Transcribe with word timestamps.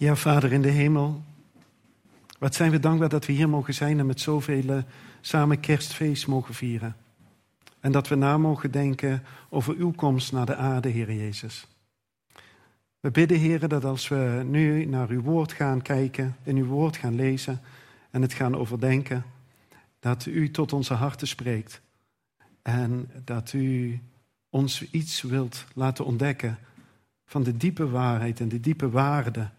Ja, 0.00 0.16
Vader 0.16 0.52
in 0.52 0.62
de 0.62 0.70
hemel, 0.70 1.22
wat 2.38 2.54
zijn 2.54 2.70
we 2.70 2.80
dankbaar 2.80 3.08
dat 3.08 3.26
we 3.26 3.32
hier 3.32 3.48
mogen 3.48 3.74
zijn 3.74 3.98
en 3.98 4.06
met 4.06 4.20
zoveel 4.20 4.68
eh, 4.68 4.82
samen 5.20 5.60
kerstfeest 5.60 6.26
mogen 6.26 6.54
vieren. 6.54 6.96
En 7.80 7.92
dat 7.92 8.08
we 8.08 8.14
na 8.14 8.38
mogen 8.38 8.70
denken 8.70 9.22
over 9.48 9.74
uw 9.76 9.90
komst 9.92 10.32
naar 10.32 10.46
de 10.46 10.54
aarde, 10.54 10.88
Heer 10.88 11.12
Jezus. 11.12 11.66
We 13.00 13.10
bidden, 13.10 13.38
Heer, 13.38 13.68
dat 13.68 13.84
als 13.84 14.08
we 14.08 14.42
nu 14.46 14.84
naar 14.84 15.08
uw 15.08 15.20
woord 15.20 15.52
gaan 15.52 15.82
kijken, 15.82 16.36
in 16.42 16.56
uw 16.56 16.66
woord 16.66 16.96
gaan 16.96 17.14
lezen 17.14 17.60
en 18.10 18.22
het 18.22 18.32
gaan 18.32 18.56
overdenken, 18.56 19.24
dat 20.00 20.26
u 20.26 20.50
tot 20.50 20.72
onze 20.72 20.94
harten 20.94 21.28
spreekt. 21.28 21.80
En 22.62 23.10
dat 23.24 23.52
u 23.52 24.00
ons 24.50 24.90
iets 24.90 25.22
wilt 25.22 25.64
laten 25.74 26.04
ontdekken 26.04 26.58
van 27.24 27.42
de 27.42 27.56
diepe 27.56 27.88
waarheid 27.88 28.40
en 28.40 28.48
de 28.48 28.60
diepe 28.60 28.90
waarde 28.90 29.50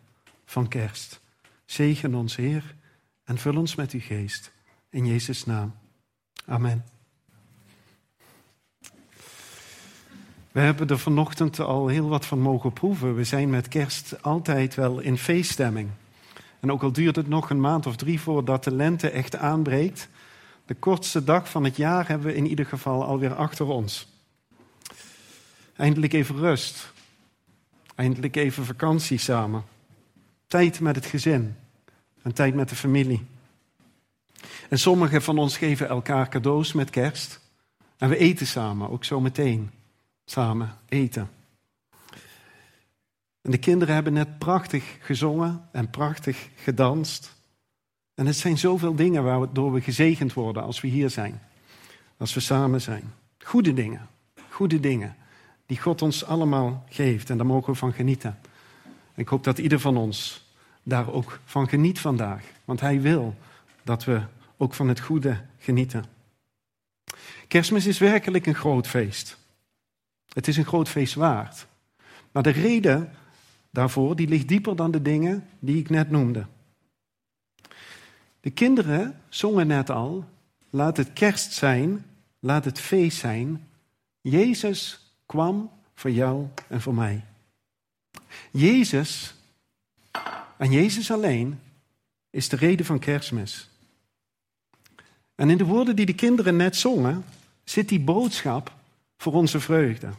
van 0.50 0.68
kerst. 0.68 1.20
Zegen 1.66 2.16
ons, 2.16 2.36
Heer, 2.36 2.76
en 3.24 3.38
vul 3.38 3.58
ons 3.58 3.76
met 3.76 3.92
uw 3.92 4.00
geest. 4.00 4.52
In 4.90 5.06
Jezus' 5.06 5.46
naam. 5.46 5.76
Amen. 6.46 6.86
We 10.52 10.60
hebben 10.60 10.88
er 10.88 11.00
vanochtend 11.00 11.60
al 11.60 11.88
heel 11.88 12.08
wat 12.08 12.26
van 12.26 12.40
mogen 12.40 12.74
proeven. 12.74 13.16
We 13.16 13.24
zijn 13.24 13.50
met 13.50 13.68
kerst 13.68 14.24
altijd 14.24 14.76
wel 14.76 15.00
in 15.00 15.18
feeststemming. 15.18 15.90
En 16.60 16.72
ook 16.72 16.84
al 16.84 16.92
duurt 16.92 17.16
het 17.16 17.28
nog 17.28 17.50
een 17.50 17.62
maand 17.62 17.86
of 17.86 17.96
drie 17.96 18.20
voordat 18.20 18.64
de 18.64 18.74
lente 18.74 19.10
echt 19.10 19.36
aanbreekt, 19.36 20.10
de 20.66 20.76
kortste 20.76 21.24
dag 21.24 21.50
van 21.50 21.64
het 21.64 21.76
jaar 21.76 22.08
hebben 22.08 22.28
we 22.28 22.36
in 22.36 22.48
ieder 22.48 22.66
geval 22.66 23.04
alweer 23.04 23.36
achter 23.36 23.66
ons. 23.66 24.08
Eindelijk 25.76 26.14
even 26.14 26.36
rust. 26.36 26.94
Eindelijk 27.96 28.36
even 28.36 28.66
vakantie 28.66 29.18
samen. 29.18 29.64
Tijd 30.50 30.80
met 30.80 30.96
het 30.96 31.06
gezin. 31.06 31.56
En 32.22 32.34
tijd 32.34 32.56
met 32.56 32.70
de 32.70 32.76
familie. 32.76 33.26
En 34.70 34.80
sommigen 34.80 35.22
van 35.22 35.38
ons 35.38 35.58
geven 35.58 35.88
elkaar 35.88 36.30
cadeaus 36.30 36.74
met 36.74 36.90
kerst. 36.90 37.40
En 37.98 38.10
we 38.10 38.18
eten 38.18 38.48
samen, 38.48 38.90
ook 38.90 39.04
zo 39.04 39.20
meteen. 39.20 39.72
Samen 40.26 40.78
eten. 40.88 41.30
En 43.42 43.52
de 43.52 43.58
kinderen 43.58 43.94
hebben 43.94 44.14
net 44.14 44.38
prachtig 44.38 44.98
gezongen 45.02 45.68
en 45.72 45.90
prachtig 45.90 46.50
gedanst. 46.56 47.36
En 48.14 48.26
het 48.26 48.38
zijn 48.38 48.58
zoveel 48.58 48.96
dingen 48.96 49.24
waardoor 49.24 49.74
we 49.74 49.82
gezegend 49.82 50.34
worden 50.34 50.64
als 50.64 50.82
we 50.82 50.88
hier 50.88 51.10
zijn. 51.10 51.42
Als 52.18 52.34
we 52.34 52.40
samen 52.40 52.82
zijn. 52.82 53.14
Goede 53.40 53.74
dingen. 53.74 54.08
Goede 54.50 54.80
dingen 54.80 55.16
die 55.66 55.82
God 55.82 56.02
ons 56.02 56.26
allemaal 56.26 56.86
geeft. 56.90 57.30
En 57.30 57.38
daar 57.38 57.46
mogen 57.46 57.74
we 57.74 57.80
van 57.80 57.94
genieten. 57.94 58.40
Ik 59.20 59.28
hoop 59.28 59.44
dat 59.44 59.58
ieder 59.58 59.80
van 59.80 59.98
ons 59.98 60.46
daar 60.84 61.12
ook 61.12 61.40
van 61.46 61.70
geniet 61.70 62.00
vandaag. 62.00 62.44
Want 62.66 62.80
Hij 62.80 63.02
wil 63.02 63.36
dat 63.84 64.04
we 64.04 64.22
ook 64.58 64.74
van 64.74 64.88
het 64.88 65.00
goede 65.00 65.42
genieten. 65.58 66.06
Kerstmis 67.48 67.86
is 67.86 67.98
werkelijk 67.98 68.46
een 68.46 68.56
groot 68.56 68.88
feest. 68.88 69.38
Het 70.34 70.48
is 70.48 70.58
een 70.58 70.66
groot 70.66 70.90
feest 70.90 71.14
waard. 71.14 71.68
Maar 72.32 72.44
de 72.44 72.50
reden 72.50 73.14
daarvoor 73.70 74.16
die 74.16 74.28
ligt 74.28 74.48
dieper 74.48 74.76
dan 74.76 74.92
de 74.92 75.02
dingen 75.02 75.48
die 75.60 75.78
ik 75.78 75.90
net 75.90 76.10
noemde. 76.10 76.46
De 78.40 78.50
kinderen 78.50 79.22
zongen 79.30 79.68
net 79.68 79.90
al, 79.90 80.26
laat 80.70 80.98
het 80.98 81.14
kerst 81.14 81.54
zijn, 81.54 82.06
laat 82.40 82.66
het 82.66 82.80
feest 82.80 83.18
zijn. 83.18 83.68
Jezus 84.22 85.12
kwam 85.26 85.72
voor 85.94 86.12
jou 86.12 86.48
en 86.68 86.82
voor 86.82 86.94
mij. 86.94 87.24
Jezus 88.52 89.34
en 90.58 90.72
Jezus 90.72 91.12
alleen 91.12 91.60
is 92.30 92.50
de 92.50 92.56
reden 92.56 92.86
van 92.86 93.00
kerstmis. 93.00 93.70
En 95.36 95.50
in 95.50 95.58
de 95.58 95.66
woorden 95.66 95.96
die 95.96 96.06
de 96.06 96.14
kinderen 96.14 96.56
net 96.56 96.76
zongen, 96.76 97.26
zit 97.64 97.90
die 97.90 98.00
boodschap 98.00 98.74
voor 99.18 99.34
onze 99.34 99.60
vreugde. 99.60 100.10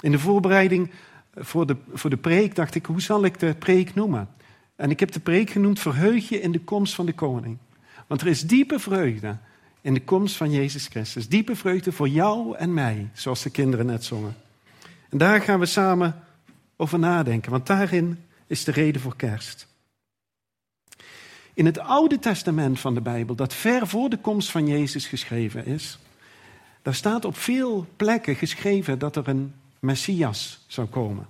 In 0.00 0.10
de 0.10 0.18
voorbereiding 0.18 0.90
voor 1.34 1.66
de, 1.66 1.76
voor 1.92 2.10
de 2.10 2.16
preek 2.16 2.54
dacht 2.54 2.74
ik, 2.74 2.86
hoe 2.86 3.00
zal 3.00 3.24
ik 3.24 3.38
de 3.38 3.54
preek 3.54 3.94
noemen? 3.94 4.28
En 4.76 4.90
ik 4.90 5.00
heb 5.00 5.12
de 5.12 5.20
preek 5.20 5.50
genoemd, 5.50 5.80
verheug 5.80 6.28
je 6.28 6.40
in 6.40 6.52
de 6.52 6.60
komst 6.60 6.94
van 6.94 7.06
de 7.06 7.12
koning. 7.12 7.58
Want 8.06 8.20
er 8.20 8.26
is 8.26 8.46
diepe 8.46 8.78
vreugde 8.78 9.36
in 9.80 9.94
de 9.94 10.02
komst 10.02 10.36
van 10.36 10.50
Jezus 10.50 10.86
Christus. 10.86 11.28
Diepe 11.28 11.56
vreugde 11.56 11.92
voor 11.92 12.08
jou 12.08 12.56
en 12.56 12.74
mij, 12.74 13.08
zoals 13.12 13.42
de 13.42 13.50
kinderen 13.50 13.86
net 13.86 14.04
zongen. 14.04 14.36
En 15.08 15.18
daar 15.18 15.40
gaan 15.40 15.58
we 15.58 15.66
samen 15.66 16.24
over 16.76 16.98
nadenken, 16.98 17.50
want 17.50 17.66
daarin 17.66 18.24
is 18.46 18.64
de 18.64 18.72
reden 18.72 19.00
voor 19.00 19.16
kerst. 19.16 19.66
In 21.54 21.66
het 21.66 21.78
Oude 21.78 22.18
Testament 22.18 22.80
van 22.80 22.94
de 22.94 23.00
Bijbel, 23.00 23.34
dat 23.34 23.54
ver 23.54 23.86
voor 23.86 24.08
de 24.08 24.18
komst 24.18 24.50
van 24.50 24.66
Jezus 24.66 25.06
geschreven 25.06 25.66
is, 25.66 25.98
daar 26.82 26.94
staat 26.94 27.24
op 27.24 27.36
veel 27.36 27.86
plekken 27.96 28.34
geschreven 28.34 28.98
dat 28.98 29.16
er 29.16 29.28
een 29.28 29.54
Messias 29.80 30.64
zou 30.66 30.86
komen. 30.86 31.26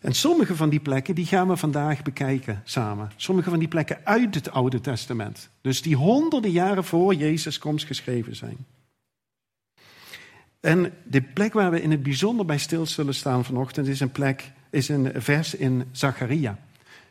En 0.00 0.14
sommige 0.14 0.56
van 0.56 0.68
die 0.68 0.80
plekken 0.80 1.14
die 1.14 1.26
gaan 1.26 1.48
we 1.48 1.56
vandaag 1.56 2.02
bekijken 2.02 2.62
samen. 2.64 3.10
Sommige 3.16 3.50
van 3.50 3.58
die 3.58 3.68
plekken 3.68 3.98
uit 4.04 4.34
het 4.34 4.50
Oude 4.50 4.80
Testament. 4.80 5.48
Dus 5.60 5.82
die 5.82 5.96
honderden 5.96 6.50
jaren 6.50 6.84
voor 6.84 7.14
Jezus 7.14 7.58
komst 7.58 7.86
geschreven 7.86 8.36
zijn. 8.36 8.66
En 10.62 10.92
de 11.02 11.22
plek 11.22 11.52
waar 11.52 11.70
we 11.70 11.82
in 11.82 11.90
het 11.90 12.02
bijzonder 12.02 12.46
bij 12.46 12.58
stil 12.58 12.86
zullen 12.86 13.14
staan 13.14 13.44
vanochtend 13.44 13.86
is 13.86 14.00
een 14.00 14.12
plek, 14.12 14.50
is 14.70 14.88
een 14.88 15.12
vers 15.14 15.54
in 15.54 15.84
Zacharia. 15.92 16.58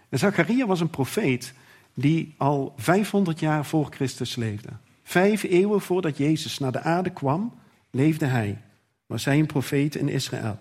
En 0.09 0.19
Zacharia 0.19 0.65
was 0.65 0.79
een 0.79 0.89
profeet 0.89 1.53
die 1.93 2.33
al 2.37 2.73
500 2.77 3.39
jaar 3.39 3.65
voor 3.65 3.87
Christus 3.89 4.35
leefde. 4.35 4.69
Vijf 5.03 5.43
eeuwen 5.43 5.81
voordat 5.81 6.17
Jezus 6.17 6.59
naar 6.59 6.71
de 6.71 6.81
aarde 6.81 7.09
kwam, 7.09 7.53
leefde 7.89 8.25
hij. 8.25 8.61
Was 9.05 9.25
hij 9.25 9.39
een 9.39 9.45
profeet 9.45 9.95
in 9.95 10.09
Israël. 10.09 10.59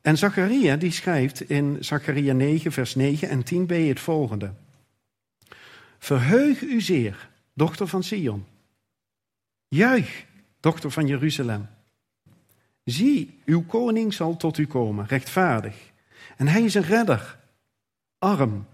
En 0.00 0.18
Zacharia 0.18 0.76
die 0.76 0.92
schrijft 0.92 1.50
in 1.50 1.76
Zacharia 1.80 2.32
9, 2.32 2.72
vers 2.72 2.94
9 2.94 3.28
en 3.28 3.44
10b 3.44 3.88
het 3.88 4.00
volgende. 4.00 4.52
Verheug 5.98 6.62
u 6.62 6.80
zeer, 6.80 7.28
dochter 7.52 7.86
van 7.86 8.02
Sion. 8.02 8.44
Juich, 9.68 10.28
dochter 10.60 10.90
van 10.90 11.06
Jeruzalem. 11.06 11.68
Zie, 12.84 13.40
uw 13.44 13.64
koning 13.64 14.14
zal 14.14 14.36
tot 14.36 14.58
u 14.58 14.66
komen, 14.66 15.06
rechtvaardig. 15.06 15.92
En 16.36 16.48
hij 16.48 16.62
is 16.62 16.74
een 16.74 16.82
redder, 16.82 17.38
arm 18.18 18.66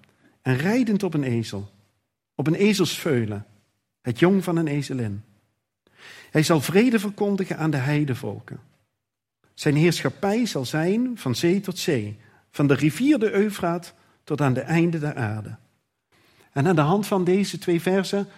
en 0.43 0.57
rijdend 0.57 1.03
op 1.03 1.15
een 1.15 1.25
ezel, 1.25 1.71
op 2.35 2.47
een 2.47 2.55
ezelsveulen, 2.55 3.47
het 4.01 4.19
jong 4.19 4.45
van 4.45 4.57
een 4.57 4.67
ezelin. 4.67 5.23
Hij 6.31 6.43
zal 6.43 6.61
vrede 6.61 6.99
verkondigen 6.99 7.59
aan 7.59 7.71
de 7.71 7.77
heidevolken. 7.77 8.61
Zijn 9.55 9.77
heerschappij 9.77 10.47
zal 10.47 10.65
zijn 10.65 11.19
van 11.19 11.35
zee 11.35 11.61
tot 11.61 11.79
zee, 11.79 12.19
van 12.51 12.67
de 12.67 12.75
rivier 12.75 13.19
de 13.19 13.33
Eufraat 13.33 13.95
tot 14.25 14.41
aan 14.41 14.53
de 14.53 14.61
einde 14.61 14.99
der 14.99 15.15
aarde. 15.15 15.57
En 16.53 16.67
aan 16.67 16.75
de 16.75 16.81
hand 16.81 17.07
van 17.07 17.25
deze 17.25 17.59
twee 17.59 17.81
versen 17.81 18.29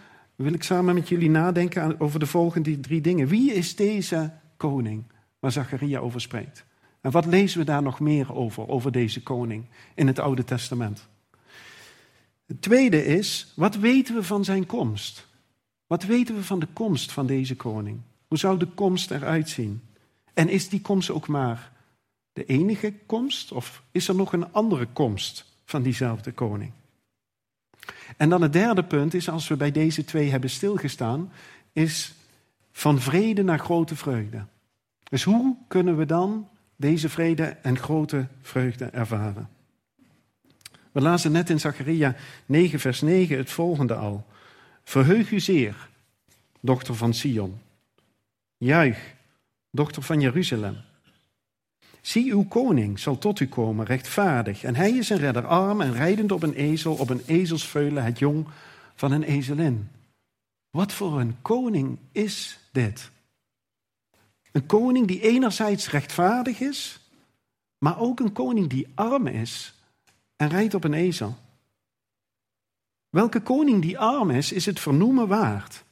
wil 0.44 0.52
ik 0.52 0.62
samen 0.62 0.94
met 0.94 1.08
jullie 1.08 1.30
nadenken 1.30 2.00
over 2.00 2.20
de 2.20 2.26
volgende 2.26 2.80
drie 2.80 3.00
dingen. 3.00 3.28
Wie 3.28 3.52
is 3.52 3.76
deze 3.76 4.32
koning 4.56 5.04
waar 5.38 5.52
Zacharia 5.52 5.98
over 5.98 6.20
spreekt? 6.20 6.64
En 7.00 7.10
wat 7.10 7.26
lezen 7.26 7.58
we 7.58 7.64
daar 7.64 7.82
nog 7.82 8.00
meer 8.00 8.34
over, 8.34 8.68
over 8.68 8.92
deze 8.92 9.22
koning 9.22 9.64
in 9.94 10.06
het 10.06 10.18
Oude 10.18 10.44
Testament? 10.44 11.08
Het 12.46 12.62
tweede 12.62 13.04
is, 13.04 13.52
wat 13.56 13.76
weten 13.76 14.14
we 14.14 14.22
van 14.22 14.44
zijn 14.44 14.66
komst? 14.66 15.26
Wat 15.86 16.04
weten 16.04 16.34
we 16.34 16.44
van 16.44 16.58
de 16.58 16.68
komst 16.72 17.12
van 17.12 17.26
deze 17.26 17.56
koning? 17.56 18.00
Hoe 18.28 18.38
zou 18.38 18.58
de 18.58 18.66
komst 18.66 19.10
eruit 19.10 19.48
zien? 19.48 19.82
En 20.34 20.48
is 20.48 20.68
die 20.68 20.80
komst 20.80 21.10
ook 21.10 21.28
maar 21.28 21.72
de 22.32 22.44
enige 22.44 22.94
komst? 23.06 23.52
Of 23.52 23.82
is 23.90 24.08
er 24.08 24.14
nog 24.14 24.32
een 24.32 24.52
andere 24.52 24.86
komst 24.86 25.44
van 25.64 25.82
diezelfde 25.82 26.32
koning? 26.32 26.72
En 28.16 28.28
dan 28.28 28.42
het 28.42 28.52
derde 28.52 28.84
punt 28.84 29.14
is, 29.14 29.28
als 29.28 29.48
we 29.48 29.56
bij 29.56 29.70
deze 29.70 30.04
twee 30.04 30.30
hebben 30.30 30.50
stilgestaan, 30.50 31.32
is 31.72 32.14
van 32.72 33.00
vrede 33.00 33.42
naar 33.42 33.58
grote 33.58 33.96
vreugde. 33.96 34.44
Dus 35.04 35.22
hoe 35.22 35.56
kunnen 35.68 35.96
we 35.96 36.06
dan 36.06 36.48
deze 36.76 37.08
vrede 37.08 37.44
en 37.44 37.78
grote 37.78 38.26
vreugde 38.42 38.84
ervaren? 38.84 39.48
We 40.92 41.00
lazen 41.00 41.32
net 41.32 41.50
in 41.50 41.60
Zacharia 41.60 42.16
9, 42.46 42.80
vers 42.80 43.00
9 43.00 43.36
het 43.36 43.50
volgende 43.50 43.94
al. 43.94 44.26
Verheug 44.84 45.30
u 45.30 45.40
zeer, 45.40 45.88
dochter 46.60 46.94
van 46.94 47.14
Sion. 47.14 47.60
Juich, 48.56 49.14
dochter 49.70 50.02
van 50.02 50.20
Jeruzalem. 50.20 50.76
Zie, 52.08 52.32
uw 52.32 52.44
koning 52.44 52.98
zal 52.98 53.18
tot 53.18 53.40
u 53.40 53.48
komen, 53.48 53.86
rechtvaardig. 53.86 54.62
En 54.62 54.76
hij 54.76 54.90
is 54.90 55.10
een 55.10 55.18
redder, 55.18 55.46
arm 55.46 55.80
en 55.80 55.92
rijdend 55.92 56.32
op 56.32 56.42
een 56.42 56.54
ezel, 56.54 56.94
op 56.94 57.10
een 57.10 57.22
ezelsveulen, 57.26 58.04
het 58.04 58.18
jong 58.18 58.46
van 58.94 59.12
een 59.12 59.22
ezelin. 59.22 59.88
Wat 60.70 60.92
voor 60.92 61.20
een 61.20 61.36
koning 61.42 61.98
is 62.12 62.58
dit? 62.72 63.10
Een 64.52 64.66
koning 64.66 65.06
die 65.06 65.20
enerzijds 65.20 65.90
rechtvaardig 65.90 66.60
is, 66.60 67.00
maar 67.78 67.98
ook 67.98 68.20
een 68.20 68.32
koning 68.32 68.68
die 68.68 68.86
arm 68.94 69.26
is 69.26 69.74
en 70.36 70.48
rijdt 70.48 70.74
op 70.74 70.84
een 70.84 70.94
ezel. 70.94 71.36
Welke 73.08 73.40
koning 73.40 73.82
die 73.82 73.98
arm 73.98 74.30
is, 74.30 74.52
is 74.52 74.66
het 74.66 74.80
vernoemen 74.80 75.28
waard. 75.28 75.84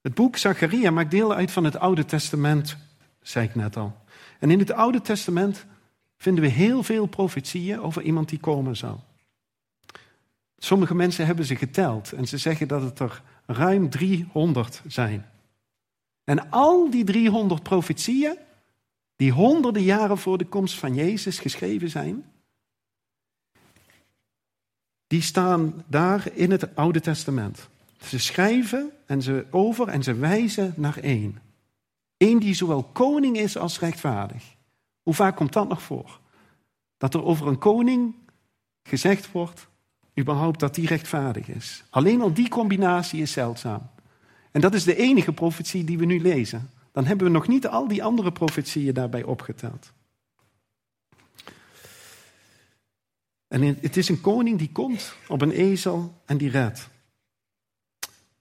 Het 0.00 0.14
boek 0.14 0.36
Zacharia 0.36 0.90
maakt 0.90 1.10
deel 1.10 1.34
uit 1.34 1.50
van 1.50 1.64
het 1.64 1.76
Oude 1.76 2.04
Testament, 2.04 2.76
zei 3.20 3.46
ik 3.46 3.54
net 3.54 3.76
al. 3.76 4.06
En 4.38 4.50
in 4.50 4.58
het 4.58 4.72
Oude 4.72 5.00
Testament 5.00 5.66
vinden 6.16 6.44
we 6.44 6.50
heel 6.50 6.82
veel 6.82 7.06
profetieën 7.06 7.80
over 7.80 8.02
iemand 8.02 8.28
die 8.28 8.40
komen 8.40 8.76
zal. 8.76 9.04
Sommige 10.58 10.94
mensen 10.94 11.26
hebben 11.26 11.44
ze 11.44 11.56
geteld 11.56 12.12
en 12.12 12.26
ze 12.26 12.38
zeggen 12.38 12.68
dat 12.68 12.82
het 12.82 12.98
er 12.98 13.22
ruim 13.46 13.90
300 13.90 14.82
zijn. 14.86 15.26
En 16.24 16.50
al 16.50 16.90
die 16.90 17.04
300 17.04 17.62
profetieën, 17.62 18.36
die 19.16 19.32
honderden 19.32 19.82
jaren 19.82 20.18
voor 20.18 20.38
de 20.38 20.46
komst 20.46 20.74
van 20.74 20.94
Jezus 20.94 21.38
geschreven 21.38 21.90
zijn, 21.90 22.24
die 25.06 25.22
staan 25.22 25.84
daar 25.86 26.30
in 26.32 26.50
het 26.50 26.76
Oude 26.76 27.00
Testament. 27.00 27.68
Ze 28.00 28.18
schrijven 28.18 28.90
en 29.06 29.22
ze 29.22 29.46
over 29.50 29.88
en 29.88 30.02
ze 30.02 30.14
wijzen 30.14 30.74
naar 30.76 30.96
één. 30.96 31.47
Eén 32.18 32.38
die 32.38 32.54
zowel 32.54 32.82
koning 32.82 33.36
is 33.36 33.56
als 33.56 33.78
rechtvaardig. 33.78 34.56
Hoe 35.02 35.14
vaak 35.14 35.36
komt 35.36 35.52
dat 35.52 35.68
nog 35.68 35.82
voor? 35.82 36.20
Dat 36.96 37.14
er 37.14 37.24
over 37.24 37.46
een 37.46 37.58
koning 37.58 38.14
gezegd 38.82 39.32
wordt, 39.32 39.68
überhaupt 40.18 40.60
dat 40.60 40.74
die 40.74 40.86
rechtvaardig 40.86 41.48
is. 41.48 41.84
Alleen 41.90 42.20
al 42.20 42.32
die 42.32 42.48
combinatie 42.48 43.22
is 43.22 43.32
zeldzaam. 43.32 43.90
En 44.50 44.60
dat 44.60 44.74
is 44.74 44.84
de 44.84 44.96
enige 44.96 45.32
profetie 45.32 45.84
die 45.84 45.98
we 45.98 46.04
nu 46.04 46.20
lezen. 46.20 46.70
Dan 46.92 47.04
hebben 47.04 47.26
we 47.26 47.32
nog 47.32 47.48
niet 47.48 47.66
al 47.66 47.88
die 47.88 48.04
andere 48.04 48.32
profetieën 48.32 48.94
daarbij 48.94 49.22
opgeteld. 49.22 49.92
En 53.48 53.62
het 53.62 53.96
is 53.96 54.08
een 54.08 54.20
koning 54.20 54.58
die 54.58 54.72
komt 54.72 55.14
op 55.28 55.42
een 55.42 55.50
ezel 55.50 56.22
en 56.24 56.36
die 56.36 56.50
redt. 56.50 56.88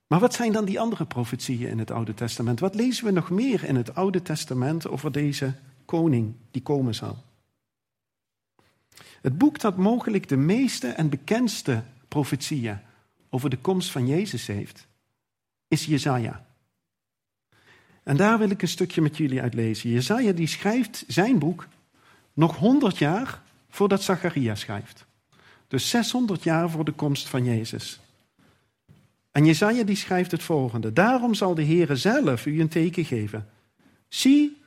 Maar 0.07 0.19
wat 0.19 0.33
zijn 0.33 0.51
dan 0.51 0.65
die 0.65 0.79
andere 0.79 1.05
profetieën 1.05 1.69
in 1.69 1.79
het 1.79 1.91
Oude 1.91 2.13
Testament? 2.13 2.59
Wat 2.59 2.75
lezen 2.75 3.05
we 3.05 3.11
nog 3.11 3.29
meer 3.29 3.63
in 3.63 3.75
het 3.75 3.95
Oude 3.95 4.21
Testament 4.21 4.87
over 4.87 5.11
deze 5.11 5.53
koning 5.85 6.33
die 6.51 6.61
komen 6.61 6.95
zal? 6.95 7.23
Het 9.21 9.37
boek 9.37 9.59
dat 9.59 9.77
mogelijk 9.77 10.29
de 10.29 10.37
meeste 10.37 10.87
en 10.87 11.09
bekendste 11.09 11.83
profetieën 12.07 12.79
over 13.29 13.49
de 13.49 13.57
komst 13.57 13.91
van 13.91 14.07
Jezus 14.07 14.47
heeft, 14.47 14.87
is 15.67 15.85
Jezaja. 15.85 16.45
En 18.03 18.17
daar 18.17 18.37
wil 18.37 18.49
ik 18.49 18.61
een 18.61 18.67
stukje 18.67 19.01
met 19.01 19.17
jullie 19.17 19.41
uit 19.41 19.53
lezen. 19.53 19.89
Jezaja 19.89 20.31
die 20.31 20.47
schrijft 20.47 21.03
zijn 21.07 21.39
boek 21.39 21.67
nog 22.33 22.57
100 22.57 22.97
jaar 22.97 23.41
voordat 23.69 24.03
Zacharia 24.03 24.55
schrijft. 24.55 25.05
Dus 25.67 25.89
600 25.89 26.43
jaar 26.43 26.69
voor 26.69 26.85
de 26.85 26.91
komst 26.91 27.27
van 27.29 27.43
Jezus. 27.43 27.99
En 29.37 29.45
Jezaja 29.45 29.83
die 29.83 29.95
schrijft 29.95 30.31
het 30.31 30.43
volgende. 30.43 30.93
Daarom 30.93 31.33
zal 31.33 31.55
de 31.55 31.65
Heere 31.65 31.95
zelf 31.95 32.45
u 32.45 32.59
een 32.59 32.67
teken 32.67 33.05
geven. 33.05 33.47
Zie, 34.07 34.61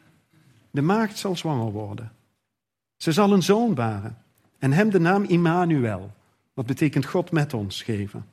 de 0.71 0.83
maagd 0.83 1.19
zal 1.19 1.37
zwanger 1.37 1.73
worden. 1.73 2.13
Ze 2.97 3.13
zal 3.13 3.33
een 3.33 3.43
zoon 3.43 3.75
baren 3.75 4.19
en 4.59 4.73
hem 4.73 4.91
de 4.91 5.01
naam 5.01 5.25
Immanuel, 5.25 6.11
wat 6.55 6.67
betekent 6.67 7.07
God 7.07 7.31
met 7.31 7.55
ons, 7.55 7.83
geven. 7.83 8.25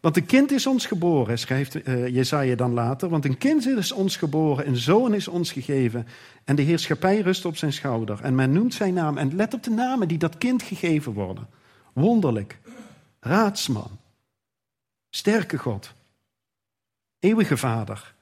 Want 0.00 0.16
een 0.16 0.26
kind 0.26 0.52
is 0.52 0.66
ons 0.66 0.86
geboren, 0.86 1.38
schrijft 1.38 1.88
uh, 1.88 2.08
Jezaja 2.08 2.54
dan 2.54 2.72
later. 2.72 3.08
Want 3.08 3.24
een 3.24 3.38
kind 3.38 3.66
is 3.66 3.92
ons 3.92 4.16
geboren, 4.16 4.66
een 4.66 4.76
zoon 4.76 5.14
is 5.14 5.28
ons 5.28 5.52
gegeven. 5.52 6.06
En 6.44 6.56
de 6.56 6.62
heerschappij 6.62 7.20
rust 7.20 7.44
op 7.44 7.56
zijn 7.56 7.72
schouder. 7.72 8.20
En 8.22 8.34
men 8.34 8.52
noemt 8.52 8.74
zijn 8.74 8.94
naam. 8.94 9.18
En 9.18 9.36
let 9.36 9.54
op 9.54 9.62
de 9.62 9.70
namen 9.70 10.08
die 10.08 10.18
dat 10.18 10.38
kind 10.38 10.62
gegeven 10.62 11.12
worden. 11.12 11.48
Wonderlijk, 11.92 12.58
raadsman, 13.20 14.00
sterke 15.14 15.58
God, 15.58 15.92
eeuwige 17.18 17.56
vader, 17.56 18.14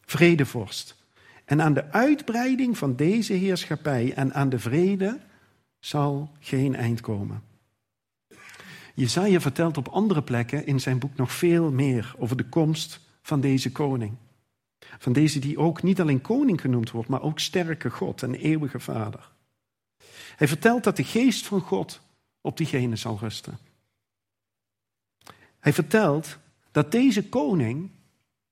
vredevorst. 0.00 0.96
En 1.44 1.62
aan 1.62 1.74
de 1.74 1.92
uitbreiding 1.92 2.78
van 2.78 2.96
deze 2.96 3.32
heerschappij 3.32 4.14
en 4.14 4.34
aan 4.34 4.48
de 4.48 4.58
vrede 4.58 5.20
zal 5.78 6.30
geen 6.38 6.74
eind 6.74 7.00
komen. 7.00 7.42
Jezaja 8.94 9.40
vertelt 9.40 9.76
op 9.76 9.88
andere 9.88 10.22
plekken 10.22 10.66
in 10.66 10.80
zijn 10.80 10.98
boek 10.98 11.16
nog 11.16 11.32
veel 11.32 11.70
meer 11.72 12.14
over 12.18 12.36
de 12.36 12.48
komst 12.48 13.00
van 13.22 13.40
deze 13.40 13.72
koning. 13.72 14.16
Van 14.78 15.12
deze 15.12 15.38
die 15.38 15.58
ook 15.58 15.82
niet 15.82 16.00
alleen 16.00 16.20
koning 16.20 16.60
genoemd 16.60 16.90
wordt, 16.90 17.08
maar 17.08 17.22
ook 17.22 17.38
sterke 17.38 17.90
God 17.90 18.22
en 18.22 18.34
eeuwige 18.34 18.80
vader. 18.80 19.30
Hij 20.36 20.48
vertelt 20.48 20.84
dat 20.84 20.96
de 20.96 21.04
geest 21.04 21.46
van 21.46 21.60
God 21.60 22.00
op 22.40 22.56
diegene 22.56 22.96
zal 22.96 23.18
rusten. 23.20 23.58
Hij 25.62 25.72
vertelt 25.72 26.38
dat 26.70 26.92
deze 26.92 27.28
koning 27.28 27.90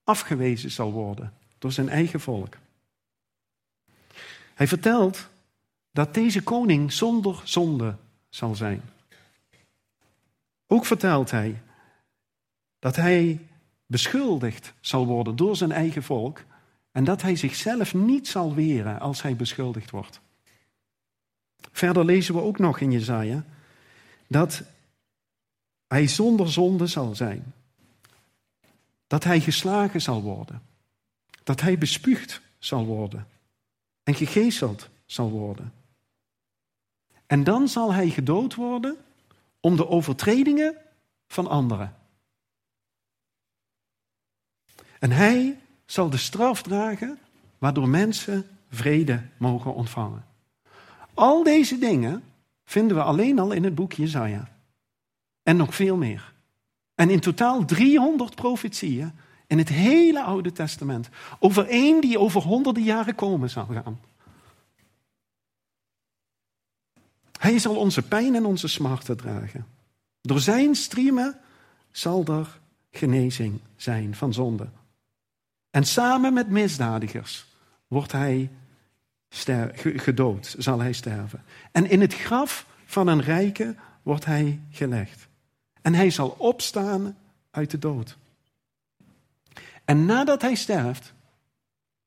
afgewezen 0.04 0.70
zal 0.70 0.92
worden 0.92 1.32
door 1.58 1.72
zijn 1.72 1.88
eigen 1.88 2.20
volk. 2.20 2.56
Hij 4.54 4.66
vertelt 4.66 5.28
dat 5.90 6.14
deze 6.14 6.42
koning 6.42 6.92
zonder 6.92 7.40
zonde 7.44 7.96
zal 8.28 8.54
zijn. 8.54 8.82
Ook 10.66 10.86
vertelt 10.86 11.30
hij 11.30 11.62
dat 12.78 12.96
hij 12.96 13.40
beschuldigd 13.86 14.72
zal 14.80 15.06
worden 15.06 15.36
door 15.36 15.56
zijn 15.56 15.72
eigen 15.72 16.02
volk 16.02 16.44
en 16.92 17.04
dat 17.04 17.22
hij 17.22 17.36
zichzelf 17.36 17.94
niet 17.94 18.28
zal 18.28 18.54
weren 18.54 19.00
als 19.00 19.22
hij 19.22 19.36
beschuldigd 19.36 19.90
wordt. 19.90 20.20
Verder 21.72 22.04
lezen 22.04 22.34
we 22.34 22.40
ook 22.40 22.58
nog 22.58 22.80
in 22.80 22.92
Jezaja 22.92 23.44
dat 24.26 24.62
hij 25.90 26.06
zonder 26.08 26.52
zonde 26.52 26.86
zal 26.86 27.14
zijn. 27.14 27.54
Dat 29.06 29.24
hij 29.24 29.40
geslagen 29.40 30.02
zal 30.02 30.22
worden. 30.22 30.62
Dat 31.42 31.60
hij 31.60 31.78
bespuugd 31.78 32.40
zal 32.58 32.84
worden 32.84 33.28
en 34.02 34.14
gegezeld 34.14 34.88
zal 35.06 35.30
worden. 35.30 35.72
En 37.26 37.44
dan 37.44 37.68
zal 37.68 37.92
hij 37.92 38.08
gedood 38.08 38.54
worden 38.54 38.96
om 39.60 39.76
de 39.76 39.88
overtredingen 39.88 40.76
van 41.26 41.46
anderen. 41.46 41.96
En 44.98 45.10
hij 45.10 45.58
zal 45.86 46.10
de 46.10 46.16
straf 46.16 46.62
dragen 46.62 47.18
waardoor 47.58 47.88
mensen 47.88 48.48
vrede 48.68 49.22
mogen 49.36 49.74
ontvangen. 49.74 50.26
Al 51.14 51.42
deze 51.42 51.78
dingen 51.78 52.24
vinden 52.64 52.96
we 52.96 53.02
alleen 53.02 53.38
al 53.38 53.52
in 53.52 53.64
het 53.64 53.74
boek 53.74 53.92
Jezaja. 53.92 54.59
En 55.42 55.56
nog 55.56 55.74
veel 55.74 55.96
meer. 55.96 56.32
En 56.94 57.10
in 57.10 57.20
totaal 57.20 57.64
300 57.64 58.34
profetieën 58.34 59.12
in 59.46 59.58
het 59.58 59.68
hele 59.68 60.22
Oude 60.22 60.52
Testament. 60.52 61.08
Over 61.38 61.66
één 61.66 62.00
die 62.00 62.18
over 62.18 62.42
honderden 62.42 62.82
jaren 62.82 63.14
komen 63.14 63.50
zal 63.50 63.66
gaan. 63.66 64.00
Hij 67.38 67.58
zal 67.58 67.76
onze 67.76 68.02
pijn 68.02 68.34
en 68.34 68.44
onze 68.44 68.68
smarten 68.68 69.16
dragen. 69.16 69.66
Door 70.20 70.40
zijn 70.40 70.74
striemen 70.74 71.40
zal 71.90 72.24
er 72.24 72.60
genezing 72.90 73.60
zijn 73.76 74.14
van 74.14 74.32
zonde. 74.32 74.68
En 75.70 75.84
samen 75.84 76.32
met 76.32 76.48
misdadigers 76.48 77.46
wordt 77.88 78.12
hij 78.12 78.50
gedood, 79.96 80.54
zal 80.58 80.80
hij 80.80 80.92
sterven. 80.92 81.44
En 81.72 81.90
in 81.90 82.00
het 82.00 82.14
graf 82.14 82.66
van 82.84 83.06
een 83.06 83.22
rijke 83.22 83.74
wordt 84.02 84.24
hij 84.24 84.60
gelegd. 84.70 85.28
En 85.82 85.94
hij 85.94 86.10
zal 86.10 86.34
opstaan 86.38 87.16
uit 87.50 87.70
de 87.70 87.78
dood. 87.78 88.16
En 89.84 90.04
nadat 90.04 90.42
hij 90.42 90.54
sterft, 90.54 91.12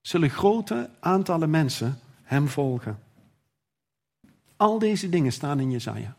zullen 0.01 0.29
grote 0.29 0.89
aantallen 0.99 1.49
mensen 1.49 1.99
hem 2.23 2.47
volgen. 2.47 2.99
Al 4.57 4.79
deze 4.79 5.09
dingen 5.09 5.31
staan 5.31 5.59
in 5.59 5.71
Jesaja. 5.71 6.15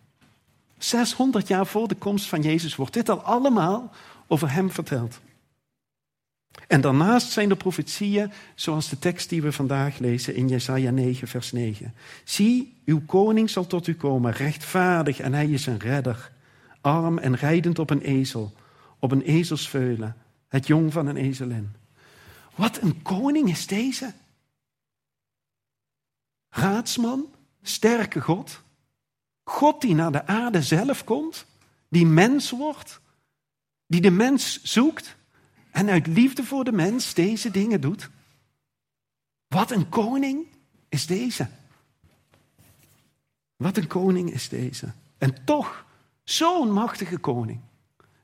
600 0.78 1.48
jaar 1.48 1.66
voor 1.66 1.88
de 1.88 1.94
komst 1.94 2.26
van 2.26 2.42
Jezus 2.42 2.76
wordt 2.76 2.92
dit 2.92 3.08
al 3.08 3.20
allemaal 3.20 3.92
over 4.26 4.52
hem 4.52 4.70
verteld. 4.70 5.20
En 6.66 6.80
daarnaast 6.80 7.30
zijn 7.30 7.50
er 7.50 7.56
profetieën, 7.56 8.32
zoals 8.54 8.88
de 8.88 8.98
tekst 8.98 9.28
die 9.28 9.42
we 9.42 9.52
vandaag 9.52 9.98
lezen 9.98 10.34
in 10.34 10.48
Jesaja 10.48 10.90
9, 10.90 11.28
vers 11.28 11.52
9. 11.52 11.94
Zie, 12.24 12.74
uw 12.84 13.00
koning 13.06 13.50
zal 13.50 13.66
tot 13.66 13.86
u 13.86 13.94
komen, 13.94 14.32
rechtvaardig 14.32 15.20
en 15.20 15.32
hij 15.32 15.46
is 15.46 15.66
een 15.66 15.78
redder, 15.78 16.30
arm 16.84 17.18
en 17.18 17.34
rijdend 17.34 17.78
op 17.78 17.90
een 17.90 18.00
ezel, 18.00 18.52
op 18.98 19.12
een 19.12 19.22
ezelsveulen, 19.22 20.16
het 20.48 20.66
jong 20.66 20.92
van 20.92 21.06
een 21.06 21.16
ezelin. 21.16 21.72
Wat 22.54 22.80
een 22.82 23.02
koning 23.02 23.50
is 23.50 23.66
deze? 23.66 24.12
Raadsman, 26.48 27.26
sterke 27.62 28.20
God. 28.20 28.62
God 29.44 29.80
die 29.80 29.94
naar 29.94 30.12
de 30.12 30.26
aarde 30.26 30.62
zelf 30.62 31.04
komt, 31.04 31.46
die 31.88 32.06
mens 32.06 32.50
wordt, 32.50 33.00
die 33.86 34.00
de 34.00 34.10
mens 34.10 34.62
zoekt 34.62 35.16
en 35.70 35.88
uit 35.88 36.06
liefde 36.06 36.44
voor 36.44 36.64
de 36.64 36.72
mens 36.72 37.14
deze 37.14 37.50
dingen 37.50 37.80
doet. 37.80 38.10
Wat 39.46 39.70
een 39.70 39.88
koning 39.88 40.46
is 40.88 41.06
deze. 41.06 41.48
Wat 43.56 43.76
een 43.76 43.86
koning 43.86 44.32
is 44.32 44.48
deze. 44.48 44.92
En 45.18 45.44
toch 45.44 45.83
zo'n 46.24 46.72
machtige 46.72 47.18
koning. 47.18 47.60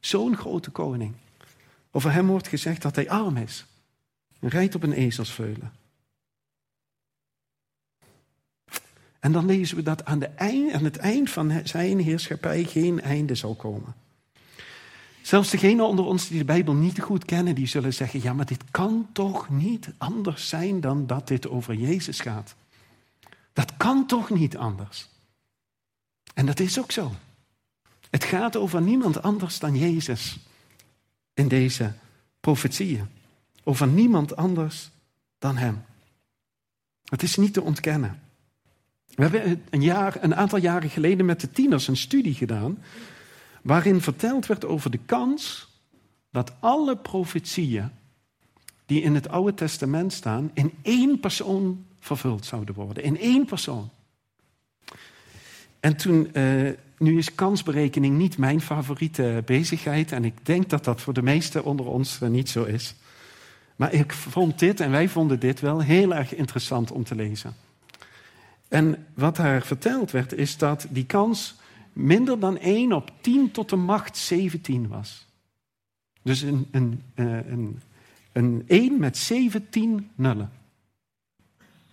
Zo'n 0.00 0.36
grote 0.36 0.70
koning. 0.70 1.14
Over 1.90 2.12
hem 2.12 2.26
wordt 2.26 2.48
gezegd 2.48 2.82
dat 2.82 2.94
hij 2.94 3.10
arm 3.10 3.36
is. 3.36 3.66
En 4.40 4.48
rijdt 4.48 4.74
op 4.74 4.82
een 4.82 4.92
ezelsveulen. 4.92 5.72
En 9.20 9.32
dan 9.32 9.46
lezen 9.46 9.76
we 9.76 9.82
dat 9.82 10.04
aan, 10.04 10.18
de 10.18 10.26
eind, 10.26 10.72
aan 10.72 10.84
het 10.84 10.96
eind 10.96 11.30
van 11.30 11.60
zijn 11.64 11.98
heerschappij 11.98 12.64
geen 12.64 13.00
einde 13.00 13.34
zal 13.34 13.54
komen. 13.54 13.94
Zelfs 15.22 15.50
degenen 15.50 15.86
onder 15.86 16.04
ons 16.04 16.28
die 16.28 16.38
de 16.38 16.44
Bijbel 16.44 16.74
niet 16.74 17.00
goed 17.00 17.24
kennen, 17.24 17.54
die 17.54 17.66
zullen 17.66 17.94
zeggen, 17.94 18.22
ja, 18.22 18.32
maar 18.32 18.46
dit 18.46 18.64
kan 18.70 19.08
toch 19.12 19.48
niet 19.48 19.92
anders 19.98 20.48
zijn 20.48 20.80
dan 20.80 21.06
dat 21.06 21.28
dit 21.28 21.48
over 21.48 21.74
Jezus 21.74 22.20
gaat. 22.20 22.54
Dat 23.52 23.76
kan 23.76 24.06
toch 24.06 24.30
niet 24.30 24.56
anders. 24.56 25.08
En 26.34 26.46
dat 26.46 26.60
is 26.60 26.78
ook 26.78 26.92
zo. 26.92 27.12
Het 28.10 28.24
gaat 28.24 28.56
over 28.56 28.82
niemand 28.82 29.22
anders 29.22 29.58
dan 29.58 29.76
Jezus 29.76 30.38
in 31.34 31.48
deze 31.48 31.92
profetieën. 32.40 33.08
Over 33.64 33.88
niemand 33.88 34.36
anders 34.36 34.90
dan 35.38 35.56
Hem. 35.56 35.82
Het 37.04 37.22
is 37.22 37.36
niet 37.36 37.52
te 37.52 37.62
ontkennen. 37.62 38.22
We 39.14 39.22
hebben 39.22 39.62
een, 39.70 39.82
jaar, 39.82 40.16
een 40.20 40.34
aantal 40.34 40.58
jaren 40.58 40.90
geleden 40.90 41.26
met 41.26 41.40
de 41.40 41.50
tieners 41.50 41.88
een 41.88 41.96
studie 41.96 42.34
gedaan. 42.34 42.78
waarin 43.62 44.00
verteld 44.00 44.46
werd 44.46 44.64
over 44.64 44.90
de 44.90 45.00
kans 45.06 45.68
dat 46.30 46.52
alle 46.60 46.96
profetieën. 46.96 47.90
die 48.86 49.02
in 49.02 49.14
het 49.14 49.28
Oude 49.28 49.54
Testament 49.54 50.12
staan. 50.12 50.50
in 50.54 50.72
één 50.82 51.20
persoon 51.20 51.86
vervuld 52.00 52.46
zouden 52.46 52.74
worden. 52.74 53.02
In 53.02 53.18
één 53.18 53.44
persoon. 53.44 53.90
En 55.80 55.96
toen. 55.96 56.30
Uh, 56.32 56.70
nu 57.00 57.18
is 57.18 57.34
kansberekening 57.34 58.18
niet 58.18 58.38
mijn 58.38 58.60
favoriete 58.60 59.42
bezigheid 59.46 60.12
en 60.12 60.24
ik 60.24 60.46
denk 60.46 60.68
dat 60.68 60.84
dat 60.84 61.00
voor 61.00 61.12
de 61.12 61.22
meesten 61.22 61.64
onder 61.64 61.86
ons 61.86 62.20
niet 62.20 62.48
zo 62.48 62.64
is. 62.64 62.94
Maar 63.76 63.92
ik 63.92 64.12
vond 64.12 64.58
dit 64.58 64.80
en 64.80 64.90
wij 64.90 65.08
vonden 65.08 65.40
dit 65.40 65.60
wel 65.60 65.80
heel 65.80 66.14
erg 66.14 66.34
interessant 66.34 66.90
om 66.90 67.04
te 67.04 67.14
lezen. 67.14 67.54
En 68.68 69.06
wat 69.14 69.36
daar 69.36 69.62
verteld 69.62 70.10
werd, 70.10 70.32
is 70.32 70.56
dat 70.56 70.86
die 70.90 71.06
kans 71.06 71.54
minder 71.92 72.40
dan 72.40 72.58
1 72.58 72.92
op 72.92 73.12
10 73.20 73.50
tot 73.50 73.68
de 73.68 73.76
macht 73.76 74.16
17 74.16 74.88
was. 74.88 75.26
Dus 76.22 76.40
een, 76.40 76.68
een, 76.70 77.02
eh, 77.14 77.46
een, 77.46 77.80
een 78.32 78.64
1 78.66 78.98
met 78.98 79.16
17 79.16 80.10
nullen. 80.14 80.50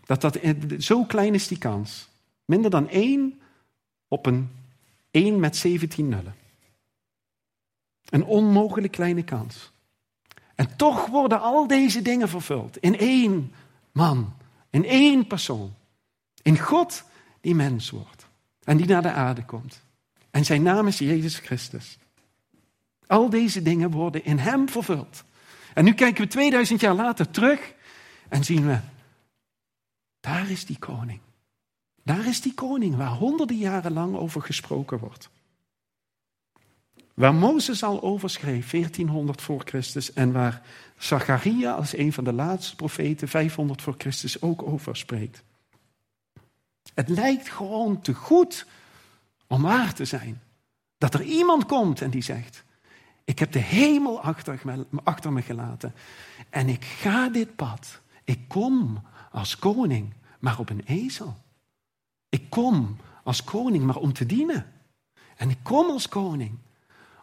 Dat 0.06 0.22
dat, 0.22 0.40
zo 0.80 1.04
klein 1.04 1.34
is 1.34 1.48
die 1.48 1.58
kans. 1.58 2.10
Minder 2.46 2.72
dan 2.72 2.90
1 2.90 3.40
op 4.08 4.26
een 4.26 4.50
1 5.18 5.40
met 5.40 5.56
17 5.56 6.10
nullen. 6.10 6.36
Een 8.10 8.24
onmogelijk 8.24 8.92
kleine 8.92 9.24
kans. 9.24 9.72
En 10.56 10.76
toch 10.76 11.06
worden 11.06 11.42
al 11.42 11.68
deze 11.68 12.02
dingen 12.02 12.30
vervuld 12.30 12.78
in 12.78 12.98
één 12.98 13.54
man, 13.92 14.34
in 14.70 14.86
één 14.86 15.28
persoon. 15.28 15.74
In 16.42 16.60
God 16.60 17.04
die 17.42 17.56
mens 17.56 17.90
wordt 17.90 18.28
en 18.64 18.78
die 18.78 18.86
naar 18.86 19.02
de 19.02 19.12
aarde 19.12 19.46
komt. 19.46 19.82
En 20.32 20.46
zijn 20.46 20.64
naam 20.64 20.88
is 20.88 20.98
Jezus 20.98 21.38
Christus. 21.38 21.98
Al 23.08 23.30
deze 23.30 23.62
dingen 23.62 23.92
worden 23.92 24.26
in 24.26 24.38
Hem 24.38 24.70
vervuld. 24.70 25.24
En 25.74 25.84
nu 25.84 25.94
kijken 25.94 26.24
we 26.24 26.30
2000 26.30 26.80
jaar 26.80 26.96
later 26.96 27.30
terug 27.30 27.74
en 28.30 28.44
zien 28.44 28.68
we, 28.68 28.80
daar 30.20 30.50
is 30.50 30.66
die 30.66 30.80
koning. 30.80 31.20
Daar 32.08 32.28
is 32.28 32.42
die 32.42 32.54
koning 32.54 32.96
waar 32.96 33.12
honderden 33.12 33.58
jaren 33.58 33.94
lang 33.94 34.16
over 34.16 34.42
gesproken 34.42 35.00
wordt. 35.00 35.30
Waar 37.14 37.34
Mozes 37.34 37.84
al 37.84 38.02
over 38.02 38.30
schreef, 38.30 38.70
1400 38.70 39.42
voor 39.42 39.62
Christus, 39.66 40.14
en 40.14 40.32
waar 40.32 40.62
Zacharia 40.98 41.74
als 41.74 41.98
een 41.98 42.14
van 42.14 42.24
de 42.24 42.34
laatste 42.34 42.76
profeten, 42.76 43.28
500 43.28 43.82
voor 43.82 43.96
Christus, 43.98 44.42
ook 44.42 44.64
over 44.64 44.98
spreekt. 44.98 45.44
Het 46.94 47.10
lijkt 47.10 47.50
gewoon 47.50 48.02
te 48.02 48.14
goed 48.14 48.66
om 49.48 49.62
waar 49.62 49.94
te 49.94 50.06
zijn. 50.06 50.42
Dat 50.98 51.14
er 51.14 51.22
iemand 51.22 51.66
komt 51.66 52.02
en 52.02 52.10
die 52.10 52.24
zegt: 52.24 52.64
Ik 53.24 53.40
heb 53.40 53.52
de 53.52 53.60
hemel 53.60 54.22
achter 54.22 54.60
me, 54.64 54.86
achter 55.04 55.34
me 55.34 55.42
gelaten 55.42 55.94
en 56.50 56.70
ik 56.70 56.86
ga 56.86 57.30
dit 57.30 57.56
pad. 57.56 58.00
Ik 58.24 58.40
kom 58.48 59.04
als 59.32 59.60
koning, 59.60 60.14
maar 60.40 60.60
op 60.60 60.70
een 60.70 60.84
ezel. 60.86 61.46
Ik 62.30 62.50
kom 62.50 62.98
als 63.24 63.44
koning, 63.44 63.84
maar 63.84 63.96
om 63.96 64.14
te 64.14 64.26
dienen. 64.26 64.72
En 65.36 65.50
ik 65.50 65.58
kom 65.64 65.90
als 65.90 66.10
koning, 66.10 66.58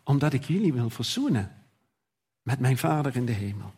omdat 0.04 0.32
ik 0.32 0.44
jullie 0.44 0.72
wil 0.72 0.90
verzoenen 0.90 1.52
met 2.42 2.58
mijn 2.58 2.78
Vader 2.78 3.16
in 3.16 3.26
de 3.26 3.32
hemel. 3.32 3.72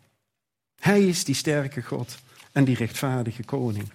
Hij 0.79 1.07
is 1.07 1.25
die 1.25 1.35
sterke 1.35 1.83
God 1.83 2.19
en 2.53 2.65
die 2.65 2.77
rechtvaardige 2.77 3.45
koning. 3.45 3.89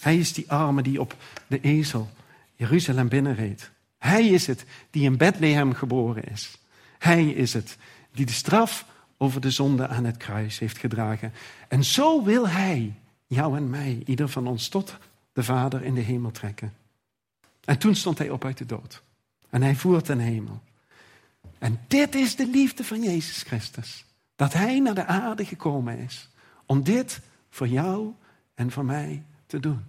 Hij 0.00 0.18
is 0.18 0.32
die 0.32 0.50
arme 0.50 0.82
die 0.82 1.00
op 1.00 1.16
de 1.46 1.60
ezel 1.60 2.08
Jeruzalem 2.54 3.08
binnenreed. 3.08 3.70
Hij 3.98 4.26
is 4.26 4.46
het 4.46 4.64
die 4.90 5.04
in 5.04 5.16
Bethlehem 5.16 5.74
geboren 5.74 6.24
is. 6.24 6.58
Hij 6.98 7.28
is 7.28 7.52
het 7.52 7.76
die 8.12 8.26
de 8.26 8.32
straf 8.32 8.86
over 9.16 9.40
de 9.40 9.50
zonde 9.50 9.88
aan 9.88 10.04
het 10.04 10.16
kruis 10.16 10.58
heeft 10.58 10.78
gedragen. 10.78 11.32
En 11.68 11.84
zo 11.84 12.24
wil 12.24 12.48
Hij 12.48 12.94
jou 13.26 13.56
en 13.56 13.70
mij, 13.70 14.02
ieder 14.04 14.28
van 14.28 14.46
ons, 14.46 14.68
tot 14.68 14.96
de 15.38 15.44
Vader 15.44 15.84
in 15.84 15.94
de 15.94 16.00
hemel 16.00 16.30
trekken. 16.30 16.72
En 17.64 17.78
toen 17.78 17.94
stond 17.94 18.18
Hij 18.18 18.30
op 18.30 18.44
uit 18.44 18.58
de 18.58 18.66
dood. 18.66 19.02
En 19.50 19.62
Hij 19.62 19.74
voert 19.74 20.04
ten 20.04 20.18
hemel. 20.18 20.62
En 21.58 21.80
dit 21.88 22.14
is 22.14 22.36
de 22.36 22.46
liefde 22.46 22.84
van 22.84 23.02
Jezus 23.02 23.42
Christus. 23.42 24.04
Dat 24.36 24.52
Hij 24.52 24.80
naar 24.80 24.94
de 24.94 25.04
aarde 25.04 25.44
gekomen 25.44 25.98
is. 25.98 26.28
Om 26.66 26.82
dit 26.82 27.20
voor 27.50 27.68
jou 27.68 28.14
en 28.54 28.70
voor 28.70 28.84
mij 28.84 29.24
te 29.46 29.60
doen. 29.60 29.84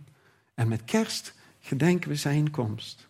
En 0.54 0.68
met 0.68 0.84
kerst 0.86 1.34
gedenken 1.60 2.10
we 2.10 2.16
zijn 2.16 2.52
komst. 2.52 3.08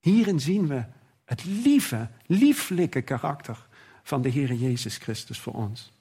Hierin 0.00 0.40
zien 0.40 0.66
we 0.66 0.84
het 1.24 1.44
lieve, 1.44 2.08
lieflijke 2.26 3.02
karakter 3.02 3.66
van 4.02 4.22
de 4.22 4.28
Heer 4.28 4.52
Jezus 4.52 4.96
Christus 4.96 5.38
voor 5.38 5.54
ons. 5.54 5.92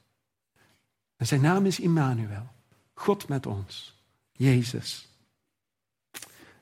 En 1.15 1.27
zijn 1.27 1.41
naam 1.41 1.65
is 1.65 1.79
Immanuel, 1.79 2.47
God 2.93 3.27
met 3.27 3.45
ons, 3.45 4.03
Jezus. 4.31 5.08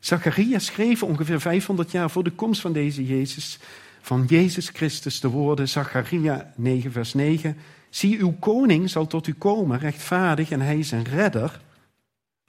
Zacharias 0.07 0.65
schreef 0.65 1.03
ongeveer 1.03 1.41
500 1.41 1.91
jaar 1.91 2.09
voor 2.09 2.23
de 2.23 2.31
komst 2.31 2.61
van 2.61 2.73
deze 2.73 3.05
Jezus, 3.05 3.59
van 4.01 4.25
Jezus 4.27 4.69
Christus, 4.69 5.19
de 5.19 5.27
woorden 5.27 5.69
Zacharia 5.69 6.53
9, 6.55 6.91
vers 6.91 7.13
9. 7.13 7.57
Zie, 7.89 8.19
uw 8.19 8.35
koning 8.39 8.89
zal 8.89 9.07
tot 9.07 9.27
u 9.27 9.33
komen, 9.33 9.79
rechtvaardig, 9.79 10.51
en 10.51 10.61
hij 10.61 10.79
is 10.79 10.91
een 10.91 11.03
redder, 11.03 11.61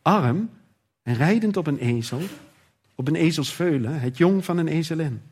arm 0.03 0.51
en 1.03 1.15
rijdend 1.15 1.57
op 1.57 1.67
een 1.67 1.79
ezel, 1.79 2.21
op 2.95 3.09
een 3.09 3.15
ezelsveulen, 3.15 4.01
het 4.01 4.17
jong 4.17 4.45
van 4.45 4.59
een 4.59 4.69
ezelin. 4.69 5.23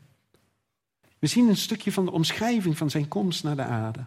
We 1.19 1.27
zien 1.27 1.47
een 1.47 1.57
stukje 1.57 1.91
van 1.91 2.05
de 2.05 2.11
omschrijving 2.11 2.77
van 2.77 2.89
zijn 2.89 3.07
komst 3.07 3.43
naar 3.43 3.55
de 3.55 3.63
aarde. 3.63 4.05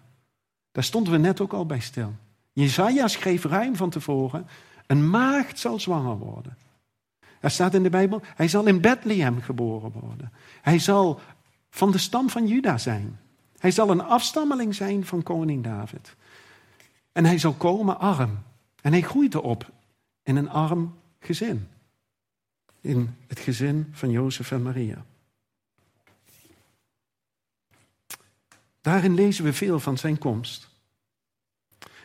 Daar 0.73 0.85
stonden 0.85 1.13
we 1.13 1.19
net 1.19 1.41
ook 1.41 1.53
al 1.53 1.67
bij 1.67 1.81
stil. 1.81 2.15
Jezaja 2.53 3.09
schreef 3.09 3.45
ruim 3.45 3.77
van 3.77 3.91
tevoren, 3.91 4.47
een 4.87 5.11
maagd 5.11 5.59
zal 5.59 5.81
zwanger 5.81 6.17
worden. 6.17 6.57
Er 7.41 7.51
staat 7.51 7.75
in 7.75 7.83
de 7.83 7.91
Bijbel, 7.91 8.23
hij 8.25 8.49
zal 8.49 8.67
in 8.67 8.81
Bethlehem 8.81 9.41
geboren 9.41 9.93
worden. 9.93 10.33
Hij 10.63 10.79
zal 10.79 11.21
van 11.71 11.91
de 11.91 11.99
stam 11.99 12.31
van 12.31 12.47
Juda 12.47 12.79
zijn. 12.79 13.19
Hij 13.59 13.71
zal 13.71 13.91
een 13.91 14.03
afstammeling 14.03 14.75
zijn 14.75 15.07
van 15.07 15.23
koning 15.23 15.65
David. 15.65 16.17
En 17.13 17.25
hij 17.25 17.39
zal 17.39 17.53
komen 17.53 17.99
arm. 17.99 18.39
En 18.83 18.93
hij 18.93 19.03
groeit 19.03 19.35
erop 19.35 19.71
in 20.23 20.37
een 20.37 20.51
arm 20.51 20.99
gezin. 21.21 21.69
In 22.81 23.17
het 23.27 23.39
gezin 23.39 23.89
van 23.93 24.11
Jozef 24.11 24.51
en 24.51 24.63
Maria. 24.63 25.05
Daarin 28.81 29.15
lezen 29.15 29.45
we 29.45 29.53
veel 29.53 29.81
van 29.81 29.99
zijn 29.99 30.19
komst. 30.19 30.69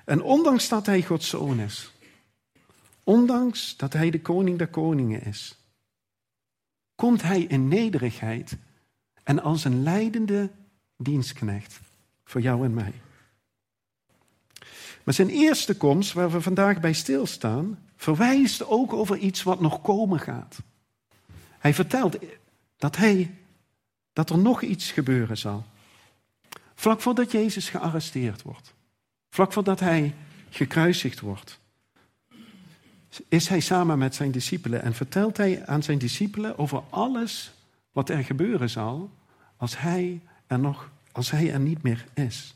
En 0.06 0.22
ondanks 0.22 0.70
dat 0.70 0.86
hij 0.86 1.04
Gods 1.04 1.30
zoon 1.30 1.60
is, 1.60 1.92
ondanks 3.06 3.78
dat 3.78 3.94
hij 3.94 4.10
de 4.10 4.22
koning 4.22 4.58
der 4.58 4.68
koningen 4.68 5.24
is, 5.24 5.58
komt 6.96 7.22
hij 7.22 7.42
in 7.42 7.68
nederigheid 7.68 8.58
en 9.24 9.42
als 9.42 9.64
een 9.64 9.84
leidende 9.84 10.50
dienstknecht 10.98 11.80
voor 12.24 12.42
jou 12.42 12.66
en 12.66 12.74
mij. 12.74 12.94
Maar 15.04 15.14
zijn 15.14 15.30
eerste 15.30 15.78
komst, 15.78 16.14
waar 16.14 16.32
we 16.32 16.42
vandaag 16.42 16.80
bij 16.80 16.94
stilstaan, 16.94 17.80
verwijst 17.96 18.66
ook 18.66 18.94
over 18.94 19.18
iets 19.18 19.44
wat 19.44 19.62
nog 19.62 19.82
komen 19.82 20.20
gaat. 20.20 20.58
Hij 21.60 21.74
vertelt 21.74 22.18
dat, 22.78 22.96
hij, 22.96 23.36
dat 24.14 24.30
er 24.30 24.38
nog 24.38 24.62
iets 24.62 24.92
gebeuren 24.92 25.38
zal. 25.38 25.66
Vlak 26.76 27.02
voordat 27.02 27.32
Jezus 27.32 27.70
gearresteerd 27.70 28.42
wordt. 28.42 28.74
Vlak 29.30 29.54
voordat 29.54 29.80
hij 29.80 30.16
gekruisigd 30.50 31.20
wordt. 31.20 31.60
Is 33.28 33.48
hij 33.48 33.60
samen 33.60 33.98
met 33.98 34.16
zijn 34.16 34.32
discipelen 34.32 34.82
en 34.82 34.94
vertelt 34.94 35.38
hij 35.38 35.66
aan 35.66 35.84
zijn 35.84 35.98
discipelen 35.98 36.58
over 36.58 36.84
alles 36.90 37.52
wat 37.92 38.10
er 38.10 38.24
gebeuren 38.24 38.70
zal 38.70 39.10
als 39.58 39.80
hij 39.80 40.22
er, 40.48 40.60
nog, 40.60 40.92
als 41.12 41.32
hij 41.32 41.52
er 41.52 41.60
niet 41.60 41.82
meer 41.82 42.06
is. 42.14 42.56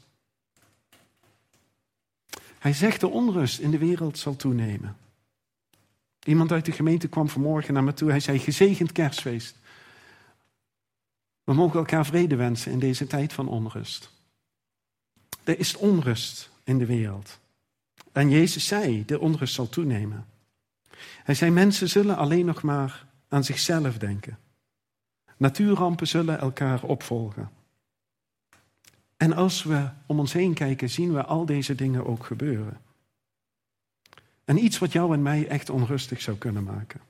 Hij 2.60 2.74
zegt 2.74 3.00
de 3.00 3.08
onrust 3.08 3.60
in 3.60 3.72
de 3.72 3.78
wereld 3.78 4.18
zal 4.18 4.36
toenemen. 4.36 4.98
Iemand 6.24 6.52
uit 6.52 6.66
de 6.66 6.72
gemeente 6.72 7.08
kwam 7.08 7.30
vanmorgen 7.30 7.74
naar 7.74 7.84
me 7.84 7.94
toe. 7.94 8.10
Hij 8.10 8.20
zei: 8.20 8.40
Gezegend 8.40 8.92
kerstfeest. 8.92 9.56
We 11.44 11.54
mogen 11.54 11.80
elkaar 11.80 12.06
vrede 12.06 12.36
wensen 12.36 12.72
in 12.72 12.80
deze 12.80 13.08
tijd 13.08 13.34
van 13.34 13.48
onrust. 13.48 14.12
Er 15.44 15.60
is 15.60 15.76
onrust 15.76 16.50
in 16.64 16.78
de 16.78 16.86
wereld. 16.86 17.40
En 18.12 18.30
Jezus 18.30 18.68
zei: 18.68 19.06
De 19.06 19.20
onrust 19.20 19.54
zal 19.54 19.70
toenemen. 19.70 20.26
Hij 21.24 21.36
zei: 21.36 21.52
Mensen 21.52 21.90
zullen 21.90 22.18
alleen 22.18 22.46
nog 22.46 22.62
maar 22.62 23.06
aan 23.28 23.44
zichzelf 23.44 23.98
denken. 23.98 24.38
Natuurrampen 25.38 26.08
zullen 26.08 26.40
elkaar 26.40 26.84
opvolgen. 26.84 27.50
En 29.18 29.34
als 29.34 29.64
we 29.64 29.90
om 30.06 30.20
ons 30.20 30.34
heen 30.34 30.54
kijken, 30.54 30.90
zien 30.90 31.14
we 31.14 31.26
al 31.26 31.46
deze 31.46 31.76
dingen 31.76 32.06
ook 32.06 32.26
gebeuren. 32.26 32.78
En 34.46 34.64
iets 34.64 34.78
wat 34.78 34.92
jou 34.92 35.14
en 35.14 35.22
mij 35.22 35.48
echt 35.48 35.70
onrustig 35.70 36.22
zou 36.22 36.38
kunnen 36.38 36.64
maken. 36.64 37.02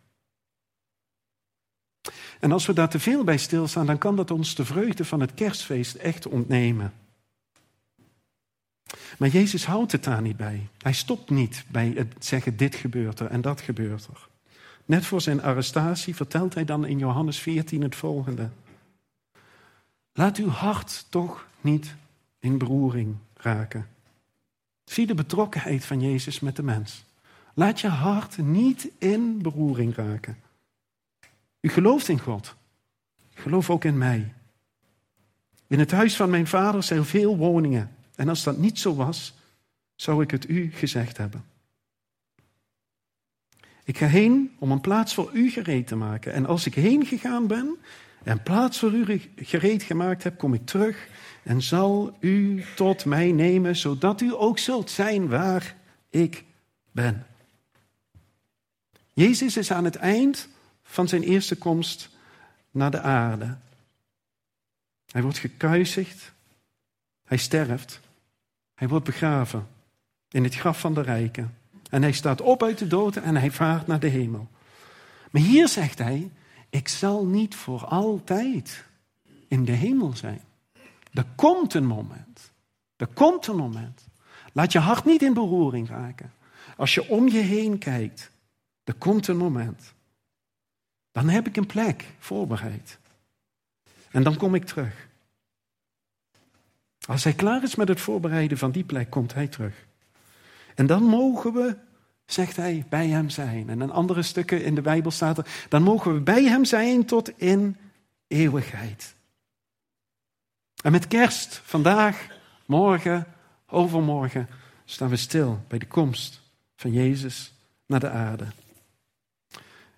En 2.39 2.51
als 2.51 2.65
we 2.65 2.73
daar 2.73 2.89
te 2.89 2.99
veel 2.99 3.23
bij 3.23 3.37
stilstaan, 3.37 3.85
dan 3.85 3.97
kan 3.97 4.15
dat 4.15 4.31
ons 4.31 4.55
de 4.55 4.65
vreugde 4.65 5.05
van 5.05 5.19
het 5.19 5.33
kerstfeest 5.33 5.95
echt 5.95 6.27
ontnemen. 6.27 6.93
Maar 9.17 9.29
Jezus 9.29 9.65
houdt 9.65 9.91
het 9.91 10.03
daar 10.03 10.21
niet 10.21 10.37
bij. 10.37 10.67
Hij 10.77 10.93
stopt 10.93 11.29
niet 11.29 11.65
bij 11.67 11.93
het 11.95 12.25
zeggen 12.25 12.57
dit 12.57 12.75
gebeurt 12.75 13.19
er 13.19 13.27
en 13.27 13.41
dat 13.41 13.61
gebeurt 13.61 14.05
er. 14.05 14.27
Net 14.85 15.05
voor 15.05 15.21
zijn 15.21 15.41
arrestatie 15.41 16.15
vertelt 16.15 16.53
hij 16.53 16.65
dan 16.65 16.85
in 16.85 16.97
Johannes 16.97 17.39
14 17.39 17.81
het 17.81 17.95
volgende. 17.95 18.49
Laat 20.13 20.37
uw 20.37 20.49
hart 20.49 21.05
toch 21.09 21.47
niet 21.61 21.95
in 22.39 22.57
beroering 22.57 23.15
raken. 23.33 23.87
Zie 24.83 25.07
de 25.07 25.13
betrokkenheid 25.13 25.85
van 25.85 26.01
Jezus 26.01 26.39
met 26.39 26.55
de 26.55 26.63
mens. 26.63 27.03
Laat 27.53 27.81
je 27.81 27.87
hart 27.87 28.37
niet 28.37 28.89
in 28.97 29.41
beroering 29.41 29.95
raken. 29.95 30.37
U 31.61 31.69
gelooft 31.69 32.07
in 32.07 32.19
God. 32.19 32.55
Geloof 33.33 33.69
ook 33.69 33.83
in 33.83 33.97
mij. 33.97 34.33
In 35.67 35.79
het 35.79 35.91
huis 35.91 36.15
van 36.15 36.29
mijn 36.29 36.47
vader 36.47 36.83
zijn 36.83 37.05
veel 37.05 37.37
woningen. 37.37 37.95
En 38.19 38.29
als 38.29 38.43
dat 38.43 38.57
niet 38.57 38.79
zo 38.79 38.95
was, 38.95 39.33
zou 39.95 40.23
ik 40.23 40.31
het 40.31 40.49
u 40.49 40.71
gezegd 40.71 41.17
hebben. 41.17 41.45
Ik 43.83 43.97
ga 43.97 44.05
heen 44.05 44.55
om 44.57 44.71
een 44.71 44.81
plaats 44.81 45.13
voor 45.13 45.29
u 45.33 45.49
gereed 45.49 45.87
te 45.87 45.95
maken. 45.95 46.33
En 46.33 46.45
als 46.45 46.65
ik 46.65 46.73
heen 46.73 47.05
gegaan 47.05 47.47
ben 47.47 47.77
en 48.23 48.43
plaats 48.43 48.79
voor 48.79 48.91
u 48.91 49.21
gereed 49.35 49.83
gemaakt 49.83 50.23
heb, 50.23 50.37
kom 50.37 50.53
ik 50.53 50.65
terug 50.65 51.07
en 51.43 51.61
zal 51.61 52.17
u 52.19 52.63
tot 52.75 53.05
mij 53.05 53.31
nemen, 53.31 53.75
zodat 53.75 54.21
u 54.21 54.33
ook 54.33 54.59
zult 54.59 54.89
zijn 54.89 55.27
waar 55.27 55.75
ik 56.09 56.43
ben. 56.91 57.25
Jezus 59.13 59.57
is 59.57 59.71
aan 59.71 59.85
het 59.85 59.95
eind 59.95 60.47
van 60.83 61.07
zijn 61.07 61.23
eerste 61.23 61.57
komst 61.57 62.09
naar 62.71 62.91
de 62.91 63.01
aarde. 63.01 63.57
Hij 65.11 65.21
wordt 65.21 65.37
gekruisigd, 65.37 66.31
hij 67.25 67.37
sterft, 67.37 67.99
hij 68.79 68.87
wordt 68.87 69.05
begraven 69.05 69.67
in 70.29 70.43
het 70.43 70.55
graf 70.55 70.79
van 70.79 70.93
de 70.93 71.01
rijken. 71.01 71.57
En 71.89 72.01
hij 72.01 72.11
staat 72.11 72.41
op 72.41 72.63
uit 72.63 72.77
de 72.77 72.87
dood 72.87 73.15
en 73.15 73.35
hij 73.35 73.51
vaart 73.51 73.87
naar 73.87 73.99
de 73.99 74.07
hemel. 74.07 74.47
Maar 75.31 75.41
hier 75.41 75.67
zegt 75.67 75.97
hij, 75.97 76.31
ik 76.69 76.87
zal 76.87 77.25
niet 77.25 77.55
voor 77.55 77.85
altijd 77.85 78.85
in 79.47 79.65
de 79.65 79.71
hemel 79.71 80.15
zijn. 80.15 80.41
Er 81.13 81.25
komt 81.35 81.73
een 81.73 81.85
moment. 81.85 82.51
Er 82.95 83.07
komt 83.07 83.47
een 83.47 83.55
moment. 83.55 84.07
Laat 84.53 84.71
je 84.71 84.79
hart 84.79 85.05
niet 85.05 85.21
in 85.21 85.33
beroering 85.33 85.89
raken. 85.89 86.33
Als 86.77 86.93
je 86.93 87.09
om 87.09 87.27
je 87.27 87.39
heen 87.39 87.77
kijkt, 87.77 88.31
er 88.83 88.93
komt 88.93 89.27
een 89.27 89.37
moment. 89.37 89.93
Dan 91.11 91.29
heb 91.29 91.47
ik 91.47 91.57
een 91.57 91.65
plek 91.65 92.05
voorbereid. 92.19 92.99
En 94.11 94.23
dan 94.23 94.37
kom 94.37 94.55
ik 94.55 94.65
terug. 94.65 95.08
Als 97.07 97.23
hij 97.23 97.33
klaar 97.33 97.63
is 97.63 97.75
met 97.75 97.87
het 97.87 98.01
voorbereiden 98.01 98.57
van 98.57 98.71
die 98.71 98.83
plek, 98.83 99.09
komt 99.09 99.33
hij 99.33 99.47
terug. 99.47 99.87
En 100.75 100.85
dan 100.87 101.03
mogen 101.03 101.53
we, 101.53 101.75
zegt 102.25 102.55
hij, 102.55 102.85
bij 102.89 103.07
hem 103.07 103.29
zijn. 103.29 103.69
En 103.69 103.81
in 103.81 103.91
andere 103.91 104.21
stukken 104.21 104.63
in 104.63 104.75
de 104.75 104.81
Bijbel 104.81 105.11
staat 105.11 105.37
er, 105.37 105.65
dan 105.69 105.83
mogen 105.83 106.13
we 106.13 106.19
bij 106.19 106.43
hem 106.43 106.65
zijn 106.65 107.05
tot 107.05 107.39
in 107.39 107.77
eeuwigheid. 108.27 109.15
En 110.83 110.91
met 110.91 111.07
kerst, 111.07 111.61
vandaag, 111.63 112.27
morgen, 112.65 113.27
overmorgen, 113.67 114.49
staan 114.85 115.09
we 115.09 115.15
stil 115.15 115.63
bij 115.67 115.79
de 115.79 115.87
komst 115.87 116.41
van 116.75 116.91
Jezus 116.91 117.53
naar 117.85 117.99
de 117.99 118.09
aarde. 118.09 118.45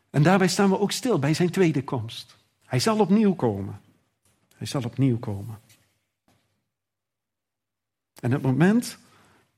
En 0.10 0.24
daarbij 0.24 0.48
staan 0.48 0.70
we 0.70 0.80
ook 0.80 0.92
stil 0.92 1.20
bij 1.20 1.34
zijn 1.34 1.50
tweede 1.50 1.84
komst. 1.84 2.38
Hij 2.66 2.80
zal 2.80 3.00
opnieuw 3.00 3.34
komen. 3.34 3.82
Hij 4.56 4.68
zal 4.68 4.84
opnieuw 4.84 5.20
komen. 5.20 5.60
En 8.22 8.32
het 8.32 8.42
moment 8.42 8.98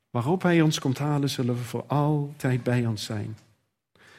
waarop 0.10 0.42
hij 0.42 0.62
ons 0.62 0.80
komt 0.80 0.98
halen, 0.98 1.30
zullen 1.30 1.56
we 1.56 1.64
voor 1.64 1.84
altijd 1.88 2.64
bij 2.64 2.86
ons 2.86 3.04
zijn. 3.04 3.38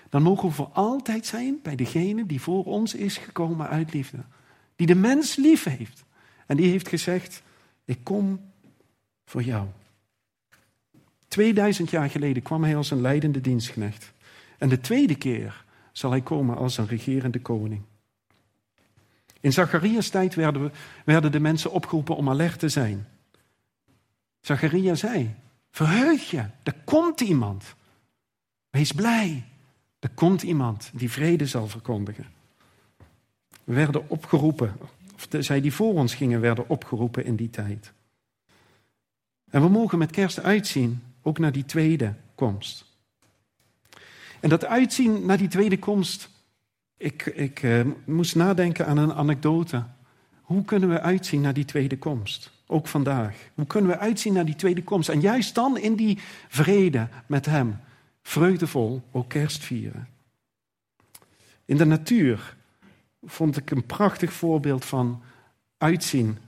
Dan 0.09 0.23
mogen 0.23 0.49
we 0.49 0.55
voor 0.55 0.71
altijd 0.73 1.27
zijn 1.27 1.59
bij 1.63 1.77
degene 1.77 2.27
die 2.27 2.41
voor 2.41 2.65
ons 2.65 2.95
is 2.95 3.17
gekomen 3.17 3.69
uit 3.69 3.93
liefde. 3.93 4.19
Die 4.77 4.87
de 4.87 4.95
mens 4.95 5.37
lief 5.37 5.65
heeft. 5.65 6.05
En 6.47 6.57
die 6.57 6.71
heeft 6.71 6.89
gezegd, 6.89 7.43
ik 7.85 7.99
kom 8.03 8.41
voor 9.25 9.43
jou. 9.43 9.67
2000 11.29 11.91
jaar 11.91 12.11
geleden 12.11 12.43
kwam 12.43 12.65
hij 12.65 12.77
als 12.77 12.91
een 12.91 13.01
leidende 13.01 13.41
dienstknecht. 13.41 14.13
En 14.59 14.69
de 14.69 14.81
tweede 14.81 15.15
keer 15.15 15.65
zal 15.93 16.11
hij 16.11 16.21
komen 16.21 16.57
als 16.57 16.79
een 16.79 16.87
regerende 16.87 17.41
koning. 17.41 17.83
In 19.41 19.53
Zacharias 19.53 20.09
tijd 20.09 20.35
werden, 20.35 20.63
we, 20.63 20.71
werden 21.05 21.33
de 21.33 21.41
mensen 21.41 21.71
opgeroepen 21.71 22.17
om 22.17 22.29
alert 22.29 22.59
te 22.59 22.69
zijn. 22.69 23.07
Zacharia 24.45 24.95
zei, 24.95 25.35
verheug 25.71 26.31
je, 26.31 26.45
er 26.63 26.75
komt 26.85 27.21
iemand. 27.21 27.75
Wees 28.71 28.93
blij, 28.93 29.45
er 29.99 30.11
komt 30.15 30.43
iemand 30.43 30.91
die 30.95 31.11
vrede 31.11 31.47
zal 31.47 31.69
verkondigen. 31.69 32.27
We 33.65 33.75
werden 33.75 34.09
opgeroepen, 34.09 34.77
of 35.15 35.27
de, 35.27 35.43
zij 35.43 35.61
die 35.61 35.73
voor 35.73 35.95
ons 35.95 36.15
gingen, 36.15 36.41
werden 36.41 36.69
opgeroepen 36.69 37.25
in 37.25 37.37
die 37.37 37.51
tijd. 37.51 37.93
En 39.51 39.63
we 39.63 39.69
mogen 39.69 39.99
met 39.99 40.11
kerst 40.11 40.41
uitzien, 40.41 41.03
ook 41.23 41.39
naar 41.39 41.53
die 41.53 41.65
tweede 41.65 42.15
komst. 42.35 42.85
En 44.41 44.49
dat 44.49 44.65
uitzien 44.65 45.27
naar 45.27 45.39
die 45.39 45.49
tweede 45.49 45.79
komst, 45.79 46.29
ik, 46.97 47.27
ik 47.27 47.63
uh, 47.63 47.87
moest 48.05 48.35
nadenken 48.35 48.87
aan 48.87 48.97
een 48.97 49.15
anekdote. 49.15 49.85
Hoe 50.41 50.65
kunnen 50.65 50.89
we 50.89 51.01
uitzien 51.01 51.41
naar 51.41 51.55
die 51.55 51.65
tweede 51.65 51.99
komst? 51.99 52.54
Ook 52.75 52.87
vandaag. 52.87 53.37
Hoe 53.55 53.67
kunnen 53.67 53.91
we 53.91 53.99
uitzien 53.99 54.33
naar 54.33 54.45
die 54.45 54.57
tweede 54.57 54.83
komst? 54.83 55.09
En 55.09 55.21
juist 55.21 55.55
dan 55.55 55.79
in 55.79 55.95
die 55.95 56.19
vrede 56.49 57.09
met 57.27 57.47
Hem, 57.47 57.81
vreugdevol 58.23 59.03
ook 59.13 59.29
kerst 59.29 59.63
vieren. 59.63 60.09
In 61.65 61.77
de 61.77 61.85
natuur 61.85 62.57
vond 63.23 63.57
ik 63.57 63.71
een 63.71 63.87
prachtig 63.87 64.33
voorbeeld 64.33 64.85
van 64.85 65.23
uitzien 65.79 66.39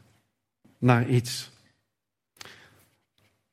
naar 0.79 1.09
iets. 1.09 1.51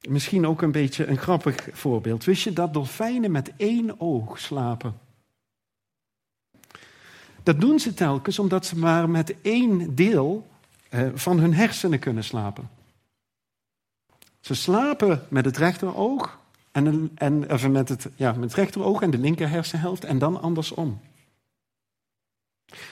Misschien 0.10 0.48
ook 0.48 0.62
een 0.62 0.72
beetje 0.72 1.06
een 1.06 1.18
grappig 1.18 1.68
voorbeeld. 1.72 2.24
Wist 2.24 2.44
je 2.44 2.54
dat 2.54 2.74
dolfijnen 2.74 3.32
met 3.32 3.52
één 3.58 4.00
oog 4.00 4.40
slapen? 4.40 4.98
Dat 7.44 7.62
doen 7.62 7.80
ze 7.80 7.94
telkens 7.94 8.40
omdat 8.40 8.66
ze 8.66 8.78
maar 8.78 9.10
met 9.10 9.42
één 9.42 9.96
deel 9.96 10.52
van 11.14 11.40
hun 11.40 11.54
hersenen 11.54 12.00
kunnen 12.00 12.24
slapen. 12.24 12.70
Ze 14.40 14.54
slapen 14.54 15.26
met 15.30 15.46
het 15.46 15.58
rechteroog 15.58 16.40
en, 16.72 17.12
en 17.16 17.52
even 17.52 17.72
met, 17.72 17.90
het, 17.90 18.10
ja, 18.16 18.32
met 18.32 18.44
het 18.44 18.54
rechteroog 18.54 19.02
en 19.02 19.12
de 19.12 19.18
linker 19.18 19.50
hersenhelft 19.50 20.04
en 20.04 20.20
dan 20.20 20.42
andersom. 20.42 21.00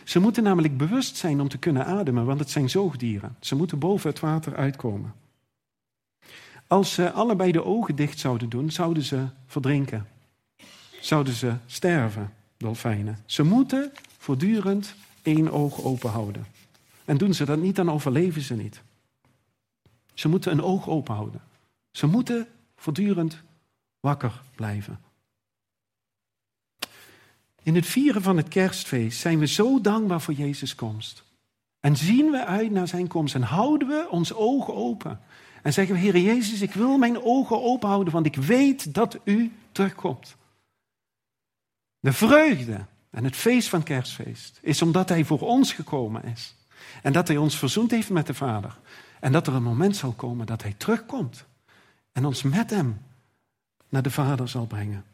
Ze 0.04 0.20
moeten 0.20 0.44
namelijk 0.44 0.78
bewust 0.78 1.16
zijn 1.16 1.42
om 1.42 1.48
te 1.48 1.58
kunnen 1.58 1.86
ademen, 1.86 2.26
want 2.26 2.40
het 2.40 2.50
zijn 2.50 2.70
zoogdieren. 2.70 3.36
Ze 3.40 3.56
moeten 3.56 3.80
boven 3.80 4.10
het 4.10 4.20
water 4.20 4.56
uitkomen. 4.56 5.14
Als 6.68 6.94
ze 6.94 7.12
allebei 7.12 7.52
de 7.52 7.64
ogen 7.64 7.96
dicht 7.96 8.20
zouden 8.20 8.50
doen, 8.50 8.72
zouden 8.72 9.04
ze 9.04 9.26
verdrinken. 9.46 10.08
Zouden 11.02 11.34
ze 11.34 11.54
sterven, 11.66 12.34
dolfijnen. 12.58 13.18
Ze 13.26 13.44
moeten 13.44 13.92
voortdurend 14.18 14.96
één 15.22 15.52
oog 15.52 15.84
open 15.84 16.10
houden. 16.10 16.46
En 17.12 17.18
doen 17.18 17.34
ze 17.34 17.46
dat 17.46 17.60
niet, 17.60 17.76
dan 17.76 17.92
overleven 17.92 18.42
ze 18.42 18.56
niet. 18.56 18.82
Ze 20.14 20.28
moeten 20.28 20.52
een 20.52 20.64
oog 20.64 20.90
open 20.90 21.16
houden. 21.16 21.42
Ze 21.92 22.08
moeten 22.08 22.48
voortdurend 22.76 23.42
wakker 24.00 24.42
blijven. 24.56 25.00
In 27.64 27.76
het 27.76 27.86
vieren 27.86 28.22
van 28.22 28.38
het 28.38 28.48
kerstfeest 28.48 29.20
zijn 29.20 29.40
we 29.40 29.48
zo 29.48 29.82
dankbaar 29.82 30.22
voor 30.22 30.34
Jezus' 30.34 30.76
komst. 30.76 31.24
En 31.80 31.98
zien 31.98 32.32
we 32.32 32.46
uit 32.46 32.72
naar 32.72 32.88
zijn 32.88 33.08
komst 33.08 33.36
en 33.36 33.42
houden 33.42 33.88
we 33.88 34.08
onze 34.10 34.38
ogen 34.38 34.76
open. 34.76 35.20
En 35.62 35.74
zeggen 35.74 35.96
we, 35.96 36.02
Heer 36.02 36.18
Jezus, 36.18 36.62
ik 36.62 36.74
wil 36.74 36.98
mijn 36.98 37.24
ogen 37.24 37.62
open 37.62 37.90
houden, 37.90 38.14
want 38.14 38.26
ik 38.26 38.36
weet 38.36 38.94
dat 38.94 39.18
u 39.24 39.52
terugkomt. 39.72 40.36
De 42.00 42.14
vreugde 42.14 42.86
en 43.10 43.24
het 43.24 43.36
feest 43.36 43.70
van 43.70 43.84
kerstfeest 43.84 44.60
is 44.62 44.82
omdat 44.82 45.10
Hij 45.10 45.26
voor 45.26 45.40
ons 45.40 45.74
gekomen 45.74 46.24
is. 46.24 46.56
En 47.02 47.14
dat 47.14 47.28
Hij 47.28 47.38
ons 47.38 47.58
verzoend 47.58 47.92
heeft 47.92 48.10
met 48.10 48.28
de 48.28 48.34
Vader. 48.34 48.78
En 49.20 49.32
dat 49.32 49.48
er 49.48 49.54
een 49.54 49.64
moment 49.64 49.96
zal 49.96 50.12
komen 50.12 50.46
dat 50.46 50.62
Hij 50.62 50.74
terugkomt. 50.78 51.46
En 52.12 52.26
ons 52.26 52.44
met 52.44 52.70
Hem 52.70 53.02
naar 53.90 54.02
de 54.02 54.12
Vader 54.12 54.48
zal 54.48 54.66
brengen. 54.66 55.06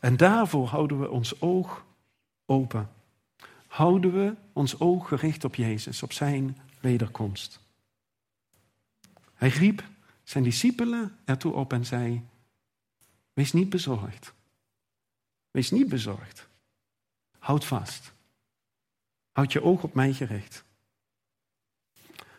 En 0.00 0.16
daarvoor 0.16 0.66
houden 0.66 1.00
we 1.00 1.10
ons 1.10 1.40
oog 1.40 1.84
open. 2.46 2.90
Houden 3.66 4.12
we 4.12 4.34
ons 4.52 4.80
oog 4.80 5.08
gericht 5.08 5.44
op 5.44 5.54
Jezus, 5.54 6.02
op 6.02 6.12
Zijn 6.12 6.58
wederkomst. 6.80 7.60
Hij 9.34 9.48
riep 9.48 9.84
zijn 10.24 10.44
discipelen 10.44 11.16
ertoe 11.24 11.52
op 11.52 11.72
en 11.72 11.86
zei: 11.86 12.26
Wees 13.32 13.52
niet 13.52 13.70
bezorgd. 13.70 14.32
Wees 15.50 15.70
niet 15.70 15.88
bezorgd. 15.88 16.48
Houd 17.38 17.64
vast. 17.64 18.12
Houd 19.32 19.52
je 19.52 19.62
oog 19.62 19.82
op 19.82 19.94
mij 19.94 20.12
gericht. 20.12 20.64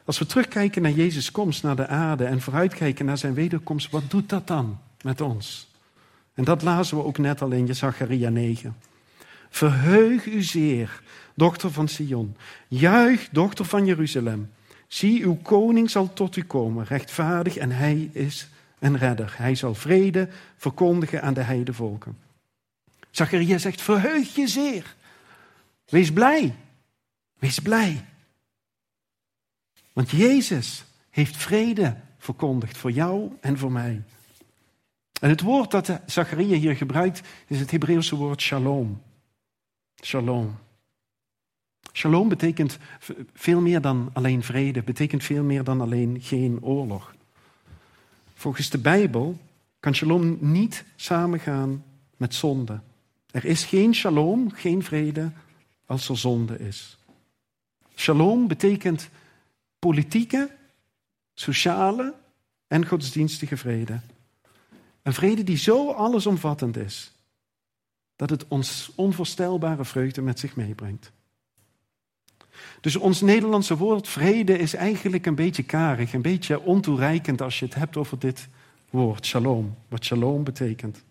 Als 0.07 0.19
we 0.19 0.25
terugkijken 0.25 0.81
naar 0.81 0.91
Jezus' 0.91 1.31
komst 1.31 1.63
naar 1.63 1.75
de 1.75 1.87
aarde 1.87 2.25
en 2.25 2.41
vooruitkijken 2.41 3.05
naar 3.05 3.17
zijn 3.17 3.33
wederkomst, 3.33 3.89
wat 3.89 4.11
doet 4.11 4.29
dat 4.29 4.47
dan 4.47 4.79
met 5.01 5.21
ons? 5.21 5.67
En 6.33 6.43
dat 6.43 6.61
lazen 6.61 6.97
we 6.97 7.03
ook 7.03 7.17
net 7.17 7.41
al 7.41 7.51
in 7.51 7.75
Zacharia 7.75 8.29
9. 8.29 8.75
Verheug 9.49 10.25
u 10.25 10.41
zeer, 10.41 11.01
dochter 11.33 11.71
van 11.71 11.87
Sion. 11.87 12.35
Juich, 12.67 13.29
dochter 13.31 13.65
van 13.65 13.85
Jeruzalem. 13.85 14.51
Zie, 14.87 15.23
uw 15.23 15.35
koning 15.35 15.89
zal 15.89 16.13
tot 16.13 16.35
u 16.35 16.43
komen, 16.43 16.85
rechtvaardig 16.85 17.57
en 17.57 17.71
hij 17.71 18.09
is 18.13 18.47
een 18.79 18.97
redder. 18.97 19.33
Hij 19.37 19.55
zal 19.55 19.75
vrede 19.75 20.29
verkondigen 20.57 21.21
aan 21.21 21.33
de 21.33 21.41
heidevolken. 21.41 22.17
Zacharia 23.11 23.57
zegt, 23.57 23.81
verheug 23.81 24.35
je 24.35 24.47
zeer. 24.47 24.95
Wees 25.85 26.11
blij. 26.11 26.55
Wees 27.39 27.59
blij. 27.59 28.05
Want 29.97 30.09
Jezus 30.09 30.83
heeft 31.09 31.37
vrede 31.37 31.95
verkondigd 32.17 32.77
voor 32.77 32.91
jou 32.91 33.31
en 33.41 33.57
voor 33.57 33.71
mij. 33.71 34.03
En 35.21 35.29
het 35.29 35.41
woord 35.41 35.71
dat 35.71 35.99
Zacharia 36.05 36.57
hier 36.57 36.75
gebruikt 36.75 37.21
is 37.47 37.59
het 37.59 37.71
Hebreeuwse 37.71 38.15
woord 38.15 38.41
shalom. 38.41 39.01
Shalom. 40.03 40.55
Shalom 41.93 42.29
betekent 42.29 42.77
veel 43.33 43.61
meer 43.61 43.81
dan 43.81 44.09
alleen 44.13 44.43
vrede, 44.43 44.83
betekent 44.83 45.23
veel 45.23 45.43
meer 45.43 45.63
dan 45.63 45.81
alleen 45.81 46.17
geen 46.21 46.57
oorlog. 46.61 47.15
Volgens 48.33 48.69
de 48.69 48.79
Bijbel 48.79 49.37
kan 49.79 49.95
shalom 49.95 50.37
niet 50.39 50.83
samengaan 50.95 51.83
met 52.17 52.35
zonde. 52.35 52.79
Er 53.31 53.45
is 53.45 53.63
geen 53.63 53.95
shalom, 53.95 54.51
geen 54.51 54.83
vrede, 54.83 55.31
als 55.85 56.09
er 56.09 56.17
zonde 56.17 56.59
is. 56.59 56.97
Shalom 57.95 58.47
betekent 58.47 59.09
politieke, 59.87 60.49
sociale 61.33 62.13
en 62.67 62.85
godsdienstige 62.85 63.57
vrede. 63.57 63.99
Een 65.01 65.13
vrede 65.13 65.43
die 65.43 65.57
zo 65.57 65.91
allesomvattend 65.91 66.77
is, 66.77 67.11
dat 68.15 68.29
het 68.29 68.47
ons 68.47 68.91
onvoorstelbare 68.95 69.85
vreugde 69.85 70.21
met 70.21 70.39
zich 70.39 70.55
meebrengt. 70.55 71.11
Dus 72.81 72.95
ons 72.95 73.21
Nederlandse 73.21 73.77
woord 73.77 74.07
vrede 74.07 74.57
is 74.57 74.73
eigenlijk 74.73 75.25
een 75.25 75.35
beetje 75.35 75.63
karig, 75.63 76.13
een 76.13 76.21
beetje 76.21 76.61
ontoereikend 76.61 77.41
als 77.41 77.59
je 77.59 77.65
het 77.65 77.75
hebt 77.75 77.97
over 77.97 78.19
dit 78.19 78.47
woord, 78.89 79.25
shalom, 79.25 79.75
wat 79.87 80.05
shalom 80.05 80.43
betekent. 80.43 81.03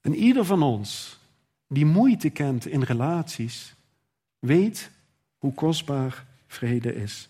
En 0.00 0.14
ieder 0.14 0.44
van 0.44 0.62
ons 0.62 1.18
die 1.68 1.86
moeite 1.86 2.30
kent 2.30 2.66
in 2.66 2.82
relaties, 2.82 3.74
weet 4.38 4.90
hoe 5.38 5.54
kostbaar 5.54 6.32
vrede 6.54 6.94
is. 6.94 7.28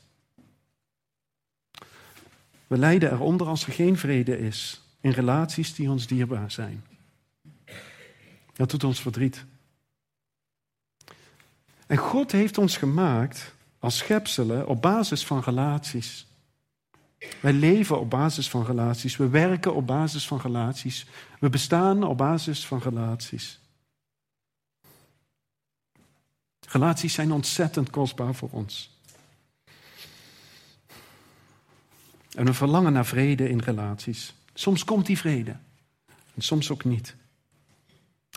We 2.66 2.78
lijden 2.78 3.12
eronder 3.12 3.46
als 3.46 3.66
er 3.66 3.72
geen 3.72 3.96
vrede 3.96 4.38
is 4.38 4.80
in 5.00 5.10
relaties 5.10 5.74
die 5.74 5.90
ons 5.90 6.06
dierbaar 6.06 6.50
zijn. 6.50 6.84
Dat 8.52 8.70
doet 8.70 8.84
ons 8.84 9.00
verdriet. 9.00 9.44
En 11.87 11.96
God 11.96 12.32
heeft 12.32 12.58
ons 12.58 12.76
gemaakt 12.76 13.54
als 13.78 13.96
schepselen 13.96 14.66
op 14.66 14.82
basis 14.82 15.26
van 15.26 15.40
relaties. 15.40 16.26
Wij 17.40 17.52
leven 17.52 18.00
op 18.00 18.10
basis 18.10 18.48
van 18.50 18.64
relaties. 18.64 19.16
We 19.16 19.28
werken 19.28 19.74
op 19.74 19.87
basis 19.87 20.26
van 20.26 20.40
relaties. 20.40 21.06
We 21.40 21.48
bestaan 21.48 22.02
op 22.02 22.18
basis 22.18 22.66
van 22.66 22.78
relaties. 22.78 23.58
Relaties 26.68 27.14
zijn 27.14 27.32
ontzettend 27.32 27.90
kostbaar 27.90 28.34
voor 28.34 28.50
ons. 28.50 28.93
En 32.35 32.44
we 32.44 32.55
verlangen 32.55 32.92
naar 32.92 33.07
vrede 33.07 33.49
in 33.49 33.59
relaties. 33.59 34.35
Soms 34.55 34.85
komt 34.85 35.07
die 35.07 35.18
vrede, 35.18 35.57
en 36.35 36.42
soms 36.42 36.70
ook 36.70 36.85
niet. 36.85 37.14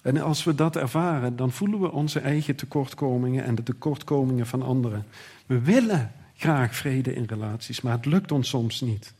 En 0.03 0.17
als 0.17 0.43
we 0.43 0.55
dat 0.55 0.75
ervaren, 0.75 1.35
dan 1.35 1.51
voelen 1.51 1.79
we 1.79 1.91
onze 1.91 2.19
eigen 2.19 2.55
tekortkomingen 2.55 3.43
en 3.43 3.55
de 3.55 3.63
tekortkomingen 3.63 4.47
van 4.47 4.61
anderen. 4.61 5.05
We 5.45 5.59
willen 5.59 6.11
graag 6.35 6.75
vrede 6.75 7.13
in 7.13 7.23
relaties, 7.23 7.81
maar 7.81 7.93
het 7.93 8.05
lukt 8.05 8.31
ons 8.31 8.49
soms 8.49 8.81
niet. 8.81 9.13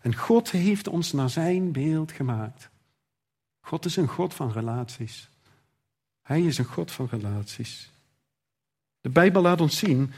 En 0.00 0.16
God 0.16 0.50
heeft 0.50 0.88
ons 0.88 1.12
naar 1.12 1.30
zijn 1.30 1.72
beeld 1.72 2.12
gemaakt. 2.12 2.68
God 3.60 3.84
is 3.84 3.96
een 3.96 4.08
God 4.08 4.34
van 4.34 4.52
relaties. 4.52 5.28
Hij 6.22 6.42
is 6.42 6.58
een 6.58 6.64
God 6.64 6.92
van 6.92 7.08
relaties. 7.10 7.90
De 9.00 9.08
Bijbel 9.08 9.42
laat 9.42 9.60
ons 9.60 9.78
zien 9.78 10.12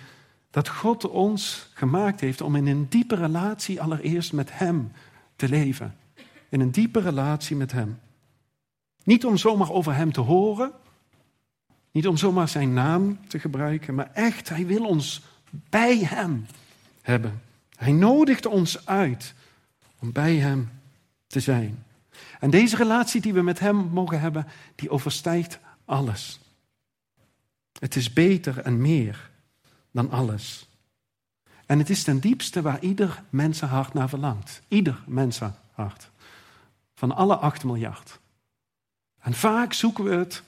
dat 0.55 0.69
God 0.69 1.09
ons 1.09 1.69
gemaakt 1.73 2.21
heeft 2.21 2.40
om 2.40 2.57
in 2.57 2.67
een 2.67 2.88
diepe 2.88 3.14
relatie 3.14 3.81
allereerst 3.81 4.33
met 4.33 4.59
Hem 4.59 4.93
te 5.37 5.49
leven. 5.49 5.97
In 6.49 6.61
een 6.61 6.71
diepe 6.71 7.01
relatie 7.01 7.57
met 7.57 7.73
Hem. 7.73 7.99
Niet 9.05 9.25
om 9.25 9.37
zomaar 9.37 9.71
over 9.71 9.95
Hem 9.95 10.12
te 10.12 10.21
horen, 10.21 10.73
niet 11.90 12.07
om 12.07 12.17
zomaar 12.17 12.49
Zijn 12.49 12.73
naam 12.73 13.19
te 13.27 13.38
gebruiken, 13.38 13.95
maar 13.95 14.11
echt, 14.12 14.49
Hij 14.49 14.67
wil 14.67 14.85
ons 14.85 15.23
bij 15.51 15.99
Hem 15.99 16.47
hebben. 17.03 17.43
Hij 17.77 17.93
nodigt 17.93 18.47
ons 18.47 18.87
uit 18.87 19.35
om 19.99 20.12
bij 20.12 20.37
Hem 20.37 20.71
te 21.27 21.40
zijn. 21.40 21.85
En 22.40 22.51
deze 22.51 22.77
relatie 22.77 23.21
die 23.21 23.33
we 23.33 23.43
met 23.43 23.59
Hem 23.59 23.77
mogen 23.77 24.21
hebben, 24.21 24.47
die 24.75 24.90
overstijgt 24.90 25.59
alles. 25.85 26.40
Het 27.79 27.97
is 27.97 28.12
beter 28.12 28.59
en 28.59 28.81
meer 28.81 29.33
dan 29.95 30.11
alles. 30.11 30.69
En 31.67 31.79
het 31.79 31.91
is 31.91 32.03
ten 32.03 32.21
diepste 32.21 32.63
waar 32.63 32.83
ieder 32.83 33.23
mensenhart 33.31 33.95
naar 33.95 34.09
verlangt. 34.09 34.63
Ieder 34.69 35.03
mensenhart. 35.07 36.11
Van 36.95 37.13
alle 37.13 37.37
acht 37.37 37.65
miljard. 37.65 38.19
En 39.21 39.35
vaak 39.35 39.73
zoeken 39.73 40.05
we 40.05 40.15
het, 40.15 40.43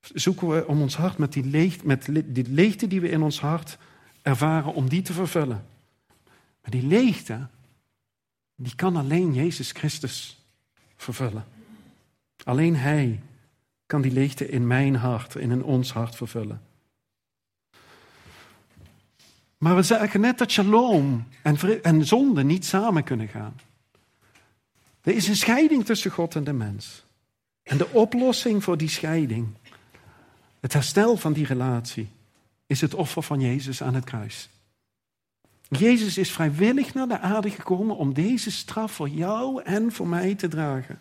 zoeken 0.00 0.48
we 0.48 0.66
om 0.66 0.80
ons 0.80 0.96
hart 0.96 1.18
met 1.18 1.32
die, 1.32 1.44
leegte, 1.44 1.86
met 1.86 2.08
die 2.26 2.48
leegte 2.48 2.86
die 2.86 3.00
we 3.00 3.08
in 3.08 3.22
ons 3.22 3.40
hart 3.40 3.78
ervaren, 4.22 4.74
om 4.74 4.88
die 4.88 5.02
te 5.02 5.12
vervullen. 5.12 5.64
Maar 6.60 6.70
die 6.70 6.86
leegte, 6.86 7.46
die 8.54 8.74
kan 8.74 8.96
alleen 8.96 9.34
Jezus 9.34 9.72
Christus 9.72 10.38
vervullen. 10.96 11.44
Alleen 12.44 12.76
Hij 12.76 13.22
kan 13.86 14.02
die 14.02 14.12
leegte 14.12 14.48
in 14.48 14.66
mijn 14.66 14.94
hart, 14.94 15.34
in 15.34 15.64
ons 15.64 15.92
hart 15.92 16.16
vervullen. 16.16 16.60
Maar 19.62 19.76
we 19.76 19.82
zeggen 19.82 20.20
net 20.20 20.38
dat 20.38 20.50
shalom 20.50 21.26
en, 21.42 21.82
en 21.82 22.06
zonde 22.06 22.44
niet 22.44 22.64
samen 22.64 23.04
kunnen 23.04 23.28
gaan. 23.28 23.54
Er 25.00 25.14
is 25.14 25.28
een 25.28 25.36
scheiding 25.36 25.84
tussen 25.84 26.10
God 26.10 26.34
en 26.34 26.44
de 26.44 26.52
mens. 26.52 27.04
En 27.62 27.76
de 27.76 27.88
oplossing 27.88 28.64
voor 28.64 28.76
die 28.76 28.88
scheiding, 28.88 29.48
het 30.60 30.72
herstel 30.72 31.16
van 31.16 31.32
die 31.32 31.46
relatie, 31.46 32.08
is 32.66 32.80
het 32.80 32.94
offer 32.94 33.22
van 33.22 33.40
Jezus 33.40 33.82
aan 33.82 33.94
het 33.94 34.04
kruis. 34.04 34.48
Jezus 35.68 36.18
is 36.18 36.32
vrijwillig 36.32 36.94
naar 36.94 37.08
de 37.08 37.18
aarde 37.18 37.50
gekomen 37.50 37.96
om 37.96 38.14
deze 38.14 38.50
straf 38.50 38.92
voor 38.92 39.08
jou 39.08 39.62
en 39.62 39.92
voor 39.92 40.08
mij 40.08 40.34
te 40.34 40.48
dragen. 40.48 41.00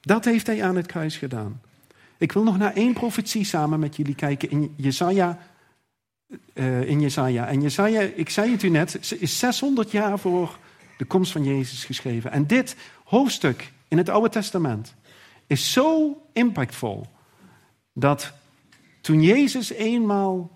Dat 0.00 0.24
heeft 0.24 0.46
hij 0.46 0.64
aan 0.64 0.76
het 0.76 0.86
kruis 0.86 1.16
gedaan. 1.16 1.60
Ik 2.18 2.32
wil 2.32 2.42
nog 2.42 2.58
naar 2.58 2.74
één 2.74 2.92
profetie 2.92 3.44
samen 3.44 3.80
met 3.80 3.96
jullie 3.96 4.14
kijken 4.14 4.50
in 4.50 4.74
Jesaja. 4.76 5.38
Uh, 6.54 6.88
in 6.88 7.00
Jesaja. 7.00 7.46
En 7.46 7.62
Jesaja, 7.62 8.00
ik 8.00 8.30
zei 8.30 8.50
het 8.50 8.62
u 8.62 8.68
net, 8.68 9.12
is 9.18 9.38
600 9.38 9.90
jaar 9.90 10.18
voor 10.18 10.58
de 10.96 11.04
komst 11.04 11.32
van 11.32 11.44
Jezus 11.44 11.84
geschreven. 11.84 12.32
En 12.32 12.46
dit 12.46 12.76
hoofdstuk 13.04 13.72
in 13.88 13.98
het 13.98 14.08
Oude 14.08 14.28
Testament 14.28 14.94
is 15.46 15.72
zo 15.72 16.16
impactvol 16.32 17.06
dat 17.92 18.32
toen 19.00 19.22
Jezus 19.22 19.70
eenmaal 19.70 20.50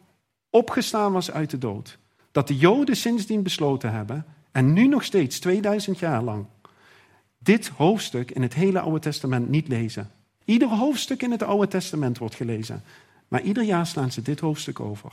opgestaan 0.50 1.12
was 1.12 1.30
uit 1.30 1.50
de 1.50 1.58
dood, 1.58 1.98
dat 2.32 2.48
de 2.48 2.56
Joden 2.56 2.96
sindsdien 2.96 3.42
besloten 3.42 3.92
hebben, 3.92 4.26
en 4.52 4.72
nu 4.72 4.86
nog 4.86 5.04
steeds 5.04 5.40
2000 5.40 5.98
jaar 5.98 6.22
lang, 6.22 6.46
dit 7.38 7.68
hoofdstuk 7.68 8.30
in 8.30 8.42
het 8.42 8.54
hele 8.54 8.80
Oude 8.80 8.98
Testament 8.98 9.48
niet 9.48 9.68
lezen. 9.68 10.10
Ieder 10.44 10.68
hoofdstuk 10.68 11.22
in 11.22 11.30
het 11.30 11.42
Oude 11.42 11.68
Testament 11.68 12.18
wordt 12.18 12.34
gelezen, 12.34 12.82
maar 13.28 13.42
ieder 13.42 13.62
jaar 13.62 13.86
slaan 13.86 14.12
ze 14.12 14.22
dit 14.22 14.40
hoofdstuk 14.40 14.80
over, 14.80 15.12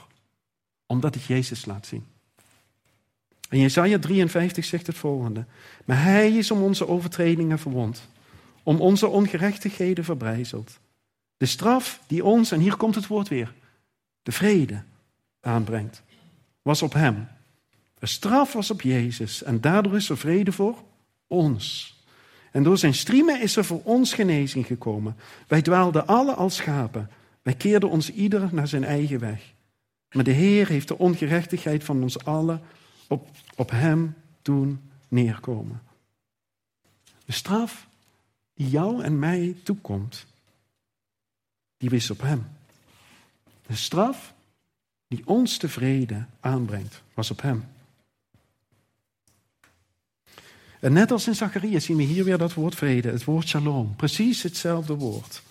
omdat 0.86 1.14
het 1.14 1.24
Jezus 1.24 1.66
laat 1.66 1.86
zien. 1.86 2.06
En 3.50 3.60
Jesaja 3.60 4.00
53 4.00 4.66
zegt 4.66 4.88
het 4.88 4.98
volgende. 4.98 5.46
Maar 5.86 6.04
hij 6.04 6.32
is 6.32 6.52
om 6.52 6.62
onze 6.62 6.88
overtredingen 6.88 7.60
verwond, 7.60 8.08
om 8.64 8.82
onze 8.82 9.08
ongerechtigheden 9.08 10.04
verbrijzeld. 10.04 10.80
De 11.38 11.46
straf 11.46 12.00
die 12.08 12.26
ons, 12.26 12.52
en 12.52 12.60
hier 12.60 12.76
komt 12.76 12.96
het 12.96 13.08
woord 13.08 13.28
weer, 13.28 13.54
de 14.24 14.32
vrede 14.32 14.84
aanbrengt, 15.40 16.04
was 16.62 16.82
op 16.82 16.94
hem. 16.94 17.28
De 18.00 18.06
straf 18.06 18.54
was 18.54 18.72
op 18.72 18.82
Jezus 18.82 19.44
en 19.44 19.62
daardoor 19.62 19.96
is 19.96 20.10
er 20.10 20.18
vrede 20.18 20.52
voor 20.52 20.84
ons. 21.28 21.94
En 22.52 22.64
door 22.64 22.78
zijn 22.78 22.94
striemen 22.94 23.42
is 23.42 23.56
er 23.56 23.66
voor 23.66 23.82
ons 23.84 24.14
genezing 24.14 24.66
gekomen. 24.66 25.16
Wij 25.48 25.62
dwaalden 25.62 26.08
alle 26.08 26.34
als 26.34 26.56
schapen. 26.56 27.10
Wij 27.42 27.54
keerden 27.54 27.90
ons 27.90 28.12
ieder 28.12 28.50
naar 28.52 28.68
zijn 28.68 28.84
eigen 28.84 29.20
weg. 29.20 29.54
Maar 30.14 30.24
de 30.24 30.32
Heer 30.32 30.68
heeft 30.68 30.88
de 30.88 30.98
ongerechtigheid 30.98 31.84
van 31.84 32.02
ons 32.02 32.26
allen 32.26 32.62
op, 33.08 33.28
op 33.56 33.72
hem 33.72 34.16
doen 34.42 34.82
neerkomen. 35.08 35.82
De 37.26 37.32
straf 37.32 37.88
die 38.54 38.70
jou 38.70 39.04
en 39.04 39.20
mij 39.20 39.56
toekomt, 39.64 40.26
die 41.78 41.90
wist 41.90 42.10
op 42.10 42.22
hem. 42.22 42.48
De 43.66 43.76
straf 43.76 44.34
die 45.08 45.28
ons 45.28 45.58
tevreden 45.58 46.30
aanbrengt, 46.40 47.02
was 47.14 47.32
op 47.32 47.42
hem. 47.42 47.66
En 50.80 50.94
net 50.94 51.12
als 51.12 51.28
in 51.28 51.36
Zacharias 51.36 51.86
zien 51.86 51.98
we 51.98 52.04
hier 52.04 52.24
weer 52.24 52.38
dat 52.38 52.54
woord 52.54 52.76
vrede, 52.76 53.12
het 53.12 53.24
woord 53.24 53.48
shalom. 53.48 53.96
Precies 53.96 54.44
hetzelfde 54.44 54.94
woord. 54.94 55.42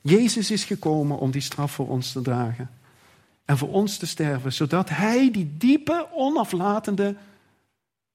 Jezus 0.00 0.50
is 0.50 0.64
gekomen 0.64 1.18
om 1.18 1.30
die 1.30 1.40
straf 1.40 1.72
voor 1.72 1.88
ons 1.88 2.12
te 2.12 2.22
dragen. 2.22 2.70
En 3.44 3.58
voor 3.58 3.72
ons 3.72 3.96
te 3.96 4.06
sterven, 4.06 4.52
zodat 4.52 4.88
Hij 4.88 5.30
die 5.30 5.56
diepe, 5.56 6.08
onaflatende, 6.12 7.16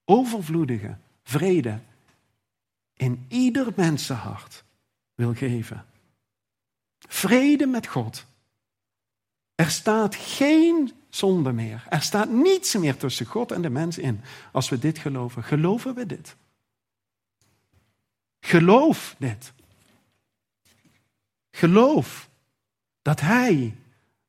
overvloedige 0.05 0.97
vrede 1.23 1.79
in 2.93 3.25
ieder 3.27 3.73
mensenhart 3.75 4.63
wil 5.15 5.33
geven. 5.33 5.85
Vrede 6.99 7.65
met 7.65 7.87
God. 7.87 8.25
Er 9.55 9.69
staat 9.69 10.15
geen 10.15 10.91
zonde 11.09 11.51
meer. 11.51 11.85
Er 11.89 12.01
staat 12.01 12.29
niets 12.29 12.75
meer 12.75 12.97
tussen 12.97 13.25
God 13.25 13.51
en 13.51 13.61
de 13.61 13.69
mens 13.69 13.97
in. 13.97 14.21
Als 14.51 14.69
we 14.69 14.79
dit 14.79 14.97
geloven, 14.97 15.43
geloven 15.43 15.95
we 15.95 16.05
dit. 16.05 16.35
Geloof 18.39 19.15
dit. 19.17 19.53
Geloof 21.51 22.29
dat 23.01 23.19
Hij 23.19 23.75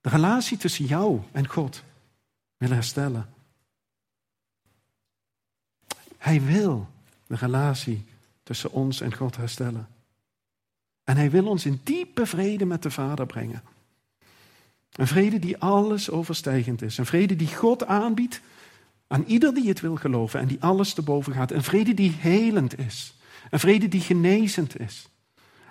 de 0.00 0.08
relatie 0.08 0.56
tussen 0.56 0.84
jou 0.84 1.20
en 1.32 1.48
God 1.48 1.82
wil 2.56 2.70
herstellen. 2.70 3.28
Hij 6.16 6.42
wil 6.42 6.88
de 7.26 7.36
relatie 7.36 8.04
tussen 8.42 8.72
ons 8.72 9.00
en 9.00 9.14
God 9.14 9.36
herstellen. 9.36 9.88
En 11.04 11.16
hij 11.16 11.30
wil 11.30 11.46
ons 11.46 11.66
in 11.66 11.80
diepe 11.84 12.26
vrede 12.26 12.64
met 12.64 12.82
de 12.82 12.90
Vader 12.90 13.26
brengen. 13.26 13.62
Een 14.90 15.06
vrede 15.06 15.38
die 15.38 15.58
alles 15.58 16.10
overstijgend 16.10 16.82
is. 16.82 16.98
Een 16.98 17.06
vrede 17.06 17.36
die 17.36 17.54
God 17.54 17.86
aanbiedt 17.86 18.40
aan 19.06 19.24
ieder 19.26 19.54
die 19.54 19.68
het 19.68 19.80
wil 19.80 19.96
geloven 19.96 20.40
en 20.40 20.46
die 20.46 20.62
alles 20.62 20.92
te 20.92 21.02
boven 21.02 21.32
gaat. 21.32 21.50
Een 21.50 21.62
vrede 21.62 21.94
die 21.94 22.10
helend 22.10 22.78
is. 22.78 23.14
Een 23.50 23.60
vrede 23.60 23.88
die 23.88 24.00
genezend 24.00 24.80
is. 24.80 25.08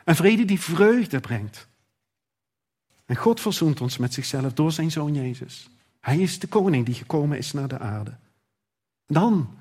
Een 0.03 0.15
vrede 0.15 0.45
die 0.45 0.59
vreugde 0.59 1.19
brengt. 1.19 1.67
En 3.10 3.15
God 3.15 3.41
verzoent 3.41 3.82
ons 3.82 3.98
met 3.98 4.13
zichzelf 4.13 4.54
door 4.54 4.72
zijn 4.72 4.91
zoon 4.91 5.13
Jezus. 5.13 5.69
Hij 6.00 6.19
is 6.19 6.39
de 6.39 6.48
koning 6.48 6.86
die 6.86 6.95
gekomen 6.95 7.38
is 7.38 7.52
naar 7.52 7.67
de 7.67 7.80
aarde. 7.80 8.17
Dan, 9.06 9.58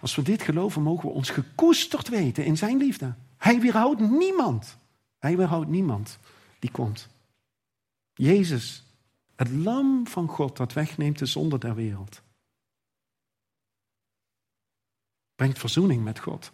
als 0.00 0.14
we 0.14 0.22
dit 0.22 0.42
geloven, 0.42 0.82
mogen 0.82 1.08
we 1.08 1.14
ons 1.14 1.30
gekoesterd 1.30 2.08
weten 2.08 2.44
in 2.44 2.56
zijn 2.56 2.76
liefde. 2.76 3.14
Hij 3.36 3.60
weerhoudt 3.60 4.00
niemand. 4.00 4.76
Hij 5.18 5.36
weerhoudt 5.36 5.68
niemand 5.68 6.18
die 6.58 6.70
komt. 6.70 7.08
Jezus, 8.14 8.84
het 9.36 9.50
lam 9.50 10.06
van 10.06 10.28
God 10.28 10.56
dat 10.56 10.72
wegneemt 10.72 11.18
de 11.18 11.26
zonde 11.26 11.58
der 11.58 11.74
wereld. 11.74 12.20
Brengt 15.34 15.58
verzoening 15.58 16.04
met 16.04 16.18
God. 16.18 16.50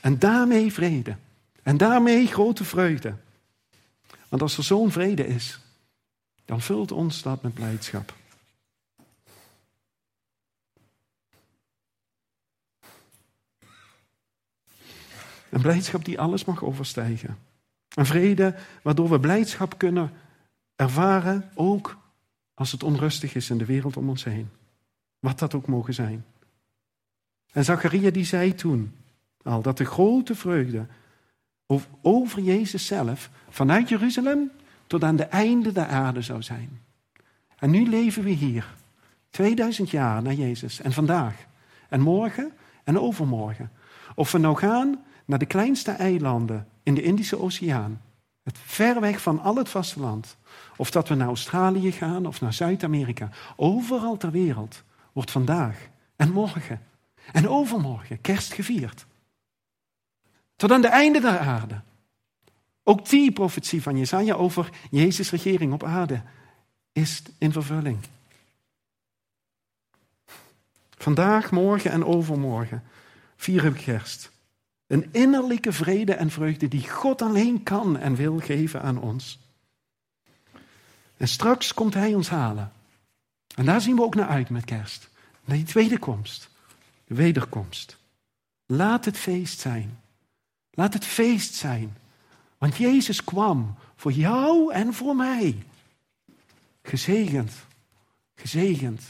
En 0.00 0.18
daarmee 0.18 0.72
vrede. 0.72 1.16
En 1.62 1.76
daarmee 1.76 2.26
grote 2.26 2.64
vreugde. 2.64 3.14
Want 4.28 4.42
als 4.42 4.56
er 4.56 4.64
zo'n 4.64 4.90
vrede 4.90 5.26
is, 5.26 5.60
dan 6.44 6.60
vult 6.60 6.92
ons 6.92 7.22
dat 7.22 7.42
met 7.42 7.54
blijdschap. 7.54 8.14
Een 15.50 15.60
blijdschap 15.60 16.04
die 16.04 16.20
alles 16.20 16.44
mag 16.44 16.64
overstijgen. 16.64 17.38
Een 17.94 18.06
vrede 18.06 18.54
waardoor 18.82 19.10
we 19.10 19.20
blijdschap 19.20 19.78
kunnen 19.78 20.12
ervaren, 20.76 21.50
ook 21.54 21.96
als 22.54 22.72
het 22.72 22.82
onrustig 22.82 23.34
is 23.34 23.50
in 23.50 23.58
de 23.58 23.64
wereld 23.64 23.96
om 23.96 24.08
ons 24.08 24.24
heen. 24.24 24.50
Wat 25.18 25.38
dat 25.38 25.54
ook 25.54 25.66
mogen 25.66 25.94
zijn. 25.94 26.24
En 27.52 27.64
Zacharia 27.64 28.10
die 28.10 28.24
zei 28.24 28.54
toen 28.54 28.94
al 29.42 29.62
dat 29.62 29.76
de 29.76 29.84
grote 29.84 30.34
vreugde 30.34 30.86
over 32.02 32.42
Jezus 32.42 32.86
zelf 32.86 33.30
vanuit 33.48 33.88
Jeruzalem 33.88 34.50
tot 34.86 35.04
aan 35.04 35.16
de 35.16 35.24
einde 35.24 35.72
der 35.72 35.86
aarde 35.86 36.22
zou 36.22 36.42
zijn. 36.42 36.80
En 37.58 37.70
nu 37.70 37.88
leven 37.88 38.22
we 38.22 38.30
hier, 38.30 38.74
2000 39.30 39.90
jaar 39.90 40.22
na 40.22 40.32
Jezus 40.32 40.80
en 40.80 40.92
vandaag 40.92 41.46
en 41.88 42.00
morgen 42.00 42.52
en 42.84 42.98
overmorgen. 42.98 43.70
Of 44.14 44.32
we 44.32 44.38
nou 44.38 44.56
gaan 44.56 45.00
naar 45.24 45.38
de 45.38 45.46
kleinste 45.46 45.90
eilanden 45.90 46.68
in 46.82 46.94
de 46.94 47.02
Indische 47.02 47.38
Oceaan, 47.38 48.00
het 48.42 48.58
ver 48.58 49.00
weg 49.00 49.20
van 49.20 49.40
al 49.40 49.56
het 49.56 49.68
vasteland, 49.68 50.36
of 50.76 50.90
dat 50.90 51.08
we 51.08 51.14
naar 51.14 51.28
Australië 51.28 51.92
gaan 51.92 52.26
of 52.26 52.40
naar 52.40 52.52
Zuid-Amerika, 52.52 53.30
overal 53.56 54.16
ter 54.16 54.30
wereld 54.30 54.82
wordt 55.12 55.30
vandaag 55.30 55.88
en 56.16 56.32
morgen 56.32 56.80
en 57.32 57.48
overmorgen 57.48 58.20
kerst 58.20 58.52
gevierd. 58.52 59.06
Tot 60.58 60.72
aan 60.72 60.80
de 60.80 60.88
einde 60.88 61.20
der 61.20 61.38
aarde. 61.38 61.80
Ook 62.82 63.08
die 63.08 63.32
profetie 63.32 63.82
van 63.82 63.98
Jesaja 63.98 64.34
over 64.34 64.70
Jezus' 64.90 65.30
regering 65.30 65.72
op 65.72 65.84
aarde 65.84 66.22
is 66.92 67.22
in 67.38 67.52
vervulling. 67.52 67.98
Vandaag, 70.90 71.50
morgen 71.50 71.90
en 71.90 72.04
overmorgen 72.04 72.82
vieren 73.36 73.72
we 73.72 73.78
kerst. 73.78 74.30
Een 74.86 75.08
innerlijke 75.12 75.72
vrede 75.72 76.14
en 76.14 76.30
vreugde 76.30 76.68
die 76.68 76.88
God 76.88 77.22
alleen 77.22 77.62
kan 77.62 77.98
en 77.98 78.14
wil 78.14 78.38
geven 78.38 78.82
aan 78.82 79.00
ons. 79.00 79.38
En 81.16 81.28
straks 81.28 81.74
komt 81.74 81.94
Hij 81.94 82.14
ons 82.14 82.28
halen. 82.28 82.72
En 83.54 83.64
daar 83.64 83.80
zien 83.80 83.96
we 83.96 84.02
ook 84.02 84.14
naar 84.14 84.28
uit 84.28 84.50
met 84.50 84.64
kerst. 84.64 85.08
Naar 85.44 85.56
die 85.56 85.66
tweede 85.66 85.98
komst. 85.98 86.48
De 87.04 87.14
wederkomst. 87.14 87.96
Laat 88.66 89.04
het 89.04 89.16
feest 89.16 89.60
zijn. 89.60 89.98
Laat 90.78 90.92
het 90.92 91.04
feest 91.04 91.54
zijn. 91.54 91.96
Want 92.58 92.76
Jezus 92.76 93.24
kwam 93.24 93.74
voor 93.96 94.12
jou 94.12 94.72
en 94.72 94.94
voor 94.94 95.16
mij. 95.16 95.66
Gezegend, 96.82 97.52
gezegend, 98.34 99.02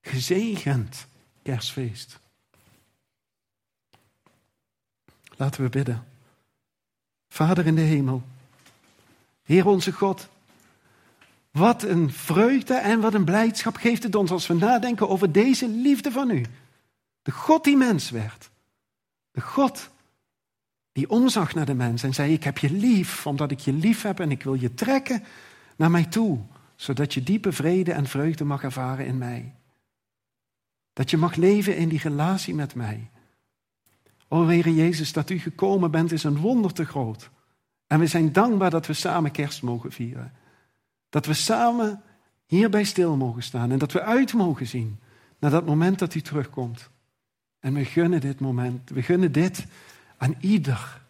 gezegend 0.00 1.06
kerstfeest. 1.42 2.18
Laten 5.36 5.62
we 5.62 5.68
bidden. 5.68 6.06
Vader 7.28 7.66
in 7.66 7.74
de 7.74 7.80
hemel, 7.80 8.22
Heer 9.42 9.66
onze 9.66 9.92
God, 9.92 10.28
wat 11.50 11.82
een 11.82 12.12
vreugde 12.12 12.74
en 12.74 13.00
wat 13.00 13.14
een 13.14 13.24
blijdschap 13.24 13.76
geeft 13.76 14.02
het 14.02 14.14
ons 14.14 14.30
als 14.30 14.46
we 14.46 14.54
nadenken 14.54 15.08
over 15.08 15.32
deze 15.32 15.68
liefde 15.68 16.10
van 16.10 16.30
U. 16.30 16.44
De 17.22 17.30
God 17.30 17.64
die 17.64 17.76
mens 17.76 18.10
werd. 18.10 18.50
De 19.30 19.40
God 19.40 19.92
die 20.94 21.10
omzag 21.10 21.54
naar 21.54 21.66
de 21.66 21.74
mens 21.74 22.02
en 22.02 22.14
zei: 22.14 22.32
Ik 22.32 22.44
heb 22.44 22.58
je 22.58 22.72
lief, 22.72 23.26
omdat 23.26 23.50
ik 23.50 23.58
je 23.58 23.72
lief 23.72 24.02
heb 24.02 24.20
en 24.20 24.30
ik 24.30 24.42
wil 24.42 24.54
je 24.54 24.74
trekken 24.74 25.22
naar 25.76 25.90
mij 25.90 26.04
toe, 26.04 26.38
zodat 26.76 27.14
je 27.14 27.22
diepe 27.22 27.52
vrede 27.52 27.92
en 27.92 28.06
vreugde 28.06 28.44
mag 28.44 28.62
ervaren 28.62 29.06
in 29.06 29.18
mij. 29.18 29.54
Dat 30.92 31.10
je 31.10 31.16
mag 31.16 31.34
leven 31.34 31.76
in 31.76 31.88
die 31.88 31.98
relatie 31.98 32.54
met 32.54 32.74
mij. 32.74 33.10
O 34.28 34.46
Heer 34.46 34.68
Jezus, 34.68 35.12
dat 35.12 35.30
u 35.30 35.38
gekomen 35.38 35.90
bent 35.90 36.12
is 36.12 36.24
een 36.24 36.38
wonder 36.38 36.72
te 36.72 36.84
groot. 36.84 37.30
En 37.86 37.98
we 37.98 38.06
zijn 38.06 38.32
dankbaar 38.32 38.70
dat 38.70 38.86
we 38.86 38.92
samen 38.92 39.30
kerst 39.30 39.62
mogen 39.62 39.92
vieren. 39.92 40.32
Dat 41.08 41.26
we 41.26 41.34
samen 41.34 42.02
hierbij 42.46 42.84
stil 42.84 43.16
mogen 43.16 43.42
staan 43.42 43.70
en 43.70 43.78
dat 43.78 43.92
we 43.92 44.02
uit 44.02 44.32
mogen 44.32 44.66
zien 44.66 44.98
naar 45.38 45.50
dat 45.50 45.66
moment 45.66 45.98
dat 45.98 46.14
u 46.14 46.20
terugkomt. 46.20 46.90
En 47.60 47.74
we 47.74 47.84
gunnen 47.84 48.20
dit 48.20 48.40
moment, 48.40 48.90
we 48.90 49.02
gunnen 49.02 49.32
dit 49.32 49.66
aan 50.16 50.34
ieder 50.40 51.02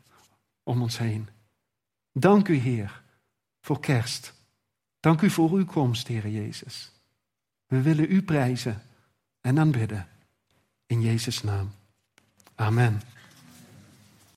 om 0.62 0.82
ons 0.82 0.98
heen. 0.98 1.28
Dank 2.12 2.48
u, 2.48 2.54
Heer, 2.54 3.02
voor 3.60 3.80
kerst. 3.80 4.34
Dank 5.00 5.20
u 5.20 5.30
voor 5.30 5.50
uw 5.50 5.64
komst, 5.64 6.06
Heer 6.06 6.28
Jezus. 6.28 6.92
We 7.66 7.82
willen 7.82 8.12
u 8.12 8.22
prijzen 8.22 8.82
en 9.40 9.58
aanbidden. 9.58 10.08
In 10.86 11.00
Jezus' 11.00 11.42
naam. 11.42 11.70
Amen. 12.54 13.00